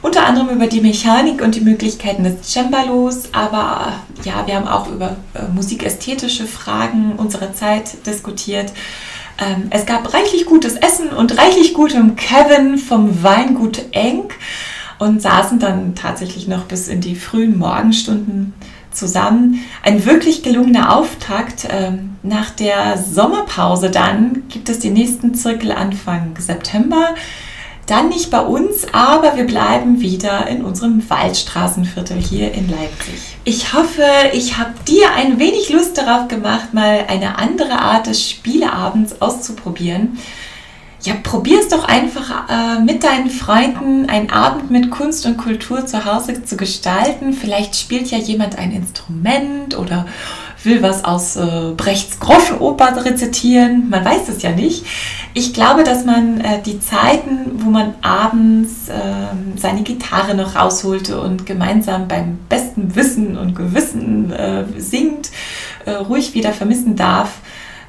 unter 0.00 0.26
anderem 0.26 0.50
über 0.50 0.66
die 0.68 0.80
Mechanik 0.80 1.42
und 1.42 1.54
die 1.54 1.60
Möglichkeiten 1.60 2.22
des 2.22 2.42
Cembalos, 2.42 3.30
aber 3.32 3.94
ja, 4.24 4.46
wir 4.46 4.54
haben 4.54 4.68
auch 4.68 4.88
über 4.88 5.16
äh, 5.34 5.42
musikästhetische 5.52 6.46
Fragen 6.46 7.14
unserer 7.16 7.52
Zeit 7.52 8.06
diskutiert. 8.06 8.72
Ähm, 9.38 9.68
es 9.70 9.86
gab 9.86 10.12
reichlich 10.14 10.46
gutes 10.46 10.76
Essen 10.76 11.10
und 11.10 11.36
reichlich 11.36 11.74
gutem 11.74 12.14
Kevin 12.16 12.78
vom 12.78 13.22
Weingut 13.22 13.86
Eng 13.92 14.28
und 14.98 15.20
saßen 15.20 15.58
dann 15.58 15.94
tatsächlich 15.94 16.48
noch 16.48 16.64
bis 16.64 16.88
in 16.88 17.00
die 17.00 17.16
frühen 17.16 17.58
Morgenstunden 17.58 18.54
zusammen. 18.98 19.64
Ein 19.82 20.04
wirklich 20.04 20.42
gelungener 20.42 20.96
Auftakt. 20.96 21.68
Ähm, 21.70 22.16
nach 22.22 22.50
der 22.50 22.98
Sommerpause 22.98 23.90
dann 23.90 24.42
gibt 24.48 24.68
es 24.68 24.80
den 24.80 24.94
nächsten 24.94 25.34
Zirkel 25.34 25.72
Anfang 25.72 26.34
September. 26.38 27.14
Dann 27.86 28.10
nicht 28.10 28.30
bei 28.30 28.40
uns, 28.40 28.86
aber 28.92 29.38
wir 29.38 29.46
bleiben 29.46 30.00
wieder 30.00 30.46
in 30.46 30.62
unserem 30.62 31.08
Waldstraßenviertel 31.08 32.18
hier 32.18 32.52
in 32.52 32.68
Leipzig. 32.68 33.14
Ich 33.44 33.72
hoffe, 33.72 34.04
ich 34.34 34.58
habe 34.58 34.74
dir 34.86 35.14
ein 35.16 35.38
wenig 35.38 35.70
Lust 35.70 35.96
darauf 35.96 36.28
gemacht, 36.28 36.74
mal 36.74 37.06
eine 37.08 37.38
andere 37.38 37.78
Art 37.78 38.06
des 38.06 38.28
Spieleabends 38.28 39.22
auszuprobieren. 39.22 40.18
Ja, 41.02 41.14
probier 41.22 41.60
es 41.60 41.68
doch 41.68 41.84
einfach 41.84 42.48
äh, 42.48 42.80
mit 42.80 43.04
deinen 43.04 43.30
Freunden 43.30 44.08
einen 44.10 44.30
Abend 44.30 44.70
mit 44.70 44.90
Kunst 44.90 45.26
und 45.26 45.36
Kultur 45.36 45.86
zu 45.86 46.04
Hause 46.04 46.42
zu 46.42 46.56
gestalten. 46.56 47.32
Vielleicht 47.32 47.76
spielt 47.76 48.10
ja 48.10 48.18
jemand 48.18 48.58
ein 48.58 48.72
Instrument 48.72 49.78
oder 49.78 50.06
will 50.64 50.82
was 50.82 51.04
aus 51.04 51.36
äh, 51.36 51.72
Brechts 51.76 52.18
Groschenoper 52.18 53.04
rezitieren. 53.04 53.88
Man 53.90 54.04
weiß 54.04 54.28
es 54.28 54.42
ja 54.42 54.50
nicht. 54.50 54.84
Ich 55.34 55.54
glaube, 55.54 55.84
dass 55.84 56.04
man 56.04 56.40
äh, 56.40 56.60
die 56.62 56.80
Zeiten, 56.80 57.62
wo 57.64 57.70
man 57.70 57.94
abends 58.02 58.88
äh, 58.88 58.92
seine 59.56 59.82
Gitarre 59.82 60.34
noch 60.34 60.56
rausholte 60.56 61.20
und 61.20 61.46
gemeinsam 61.46 62.08
beim 62.08 62.38
besten 62.48 62.96
Wissen 62.96 63.38
und 63.38 63.54
Gewissen 63.54 64.32
äh, 64.32 64.64
singt, 64.78 65.30
äh, 65.84 65.92
ruhig 65.92 66.34
wieder 66.34 66.52
vermissen 66.52 66.96
darf. 66.96 67.38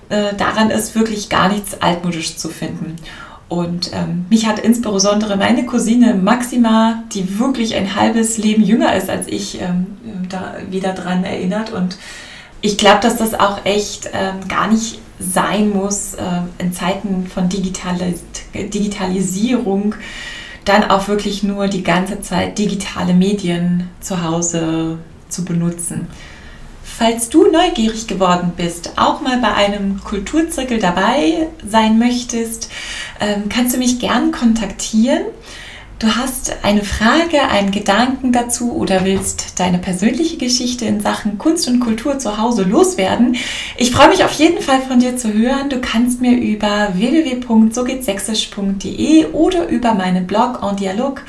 Äh, 0.10 0.36
daran 0.36 0.70
ist 0.72 0.96
wirklich 0.96 1.30
gar 1.30 1.50
nichts 1.50 1.82
altmodisch 1.82 2.36
zu 2.38 2.50
finden. 2.50 2.96
Und 3.48 3.92
ähm, 3.94 4.26
mich 4.30 4.46
hat 4.46 4.60
insbesondere 4.60 5.36
meine 5.36 5.66
Cousine 5.66 6.14
Maxima, 6.14 7.04
die 7.14 7.40
wirklich 7.40 7.76
ein 7.76 7.96
halbes 7.96 8.38
Leben 8.38 8.64
jünger 8.64 8.96
ist 8.96 9.10
als 9.10 9.28
ich, 9.28 9.60
ähm, 9.60 9.88
da 10.30 10.56
wieder 10.70 10.94
dran 10.94 11.24
erinnert. 11.24 11.72
Und 11.74 11.98
ich 12.62 12.78
glaube, 12.78 13.00
dass 13.02 13.18
das 13.18 13.34
auch 13.34 13.66
echt 13.66 14.10
ähm, 14.14 14.48
gar 14.48 14.68
nicht 14.68 15.00
sein 15.20 15.72
muss, 15.72 16.14
äh, 16.14 16.24
in 16.60 16.74
Zeiten 16.74 17.28
von 17.28 17.50
Digitalis 17.50 18.22
Digitalisierung 18.54 19.96
dann 20.66 20.84
auch 20.84 21.08
wirklich 21.08 21.42
nur 21.44 21.68
die 21.68 21.84
ganze 21.84 22.22
Zeit 22.22 22.58
digitale 22.58 23.14
Medien 23.14 23.90
zu 24.02 24.24
Hause 24.24 25.00
zu 25.28 25.44
benutzen. 25.44 26.08
Falls 27.00 27.30
du 27.30 27.50
neugierig 27.50 28.08
geworden 28.08 28.52
bist, 28.58 28.92
auch 28.98 29.22
mal 29.22 29.38
bei 29.38 29.54
einem 29.54 30.04
Kulturzirkel 30.04 30.80
dabei 30.80 31.48
sein 31.66 31.98
möchtest, 31.98 32.70
ähm, 33.22 33.48
kannst 33.48 33.74
du 33.74 33.80
mich 33.80 34.02
gern 34.02 34.34
kontaktieren. 34.34 35.22
Du 36.00 36.18
hast 36.18 36.58
eine 36.62 36.84
Frage, 36.84 37.42
einen 37.50 37.72
Gedanken 37.72 38.34
dazu 38.34 38.74
oder 38.74 39.06
willst 39.06 39.62
deine 39.62 39.78
persönliche 39.78 40.36
Geschichte 40.36 40.84
in 40.84 41.00
Sachen 41.00 41.38
Kunst 41.38 41.70
und 41.70 41.80
Kultur 41.80 42.20
zu 42.20 42.38
Hause 42.38 42.64
loswerden? 42.64 43.38
Ich 43.78 43.92
freue 43.92 44.10
mich 44.10 44.26
auf 44.26 44.34
jeden 44.34 44.62
Fall 44.62 44.82
von 44.82 45.00
dir 45.00 45.16
zu 45.16 45.34
hören. 45.34 45.70
Du 45.70 45.80
kannst 45.80 46.20
mir 46.20 46.38
über 46.38 46.90
www.sogehtsächsisch.de 46.96 49.28
oder 49.28 49.70
über 49.70 49.94
meinen 49.94 50.28
Blog 50.28 50.60
en 50.70 50.76
Dialog 50.76 51.22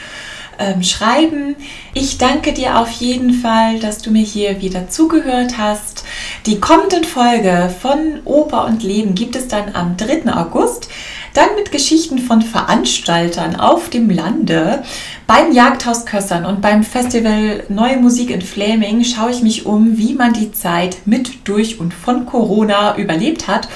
ähm, 0.61 0.83
schreiben. 0.83 1.57
Ich 1.95 2.19
danke 2.19 2.53
dir 2.53 2.79
auf 2.79 2.91
jeden 2.93 3.33
Fall, 3.33 3.81
dass 3.81 3.99
du 3.99 4.11
mir 4.11 4.23
hier 4.23 4.61
wieder 4.63 4.89
zugehört 4.89 5.59
hast. 5.59 6.05
Die 6.47 6.61
kommende 6.61 7.03
Folge 7.05 7.75
von 7.81 8.21
Oper 8.25 8.67
und 8.67 8.83
Leben 8.83 9.15
gibt 9.15 9.37
es 9.37 9.49
dann 9.49 9.75
am 9.75 9.97
3. 9.97 10.33
August. 10.33 10.89
Dann 11.35 11.55
mit 11.57 11.71
Geschichten 11.71 12.19
von 12.19 12.43
Veranstaltern 12.43 13.55
auf 13.55 13.89
dem 13.89 14.11
Lande. 14.11 14.83
Beim 15.27 15.53
Jagdhaus 15.53 16.05
Kössern 16.05 16.45
und 16.45 16.61
beim 16.61 16.83
Festival 16.83 17.63
Neue 17.69 17.99
Musik 17.99 18.31
in 18.31 18.43
Fläming 18.43 19.05
schaue 19.05 19.31
ich 19.31 19.43
mich 19.43 19.65
um, 19.65 19.97
wie 19.97 20.15
man 20.15 20.33
die 20.33 20.51
Zeit 20.51 20.99
mit, 21.07 21.47
durch 21.49 21.79
und 21.79 21.95
von 21.95 22.27
Corona 22.27 22.97
überlebt 22.97 23.47
hat. 23.47 23.69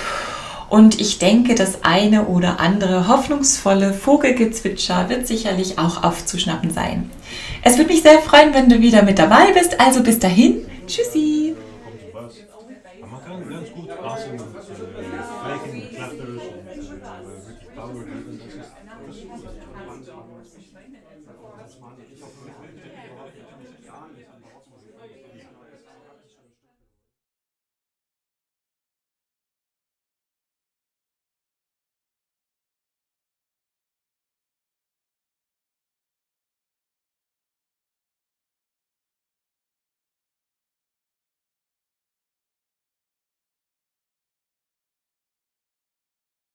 Und 0.74 1.00
ich 1.00 1.20
denke, 1.20 1.54
das 1.54 1.84
eine 1.84 2.24
oder 2.24 2.58
andere 2.58 3.06
hoffnungsvolle 3.06 3.94
Vogelgezwitscher 3.94 5.08
wird 5.08 5.24
sicherlich 5.24 5.78
auch 5.78 6.02
aufzuschnappen 6.02 6.72
sein. 6.72 7.12
Es 7.62 7.78
würde 7.78 7.92
mich 7.92 8.02
sehr 8.02 8.18
freuen, 8.18 8.54
wenn 8.54 8.68
du 8.68 8.80
wieder 8.80 9.02
mit 9.04 9.20
dabei 9.20 9.52
bist. 9.52 9.80
Also 9.80 10.02
bis 10.02 10.18
dahin, 10.18 10.66
tschüssi. 10.88 11.43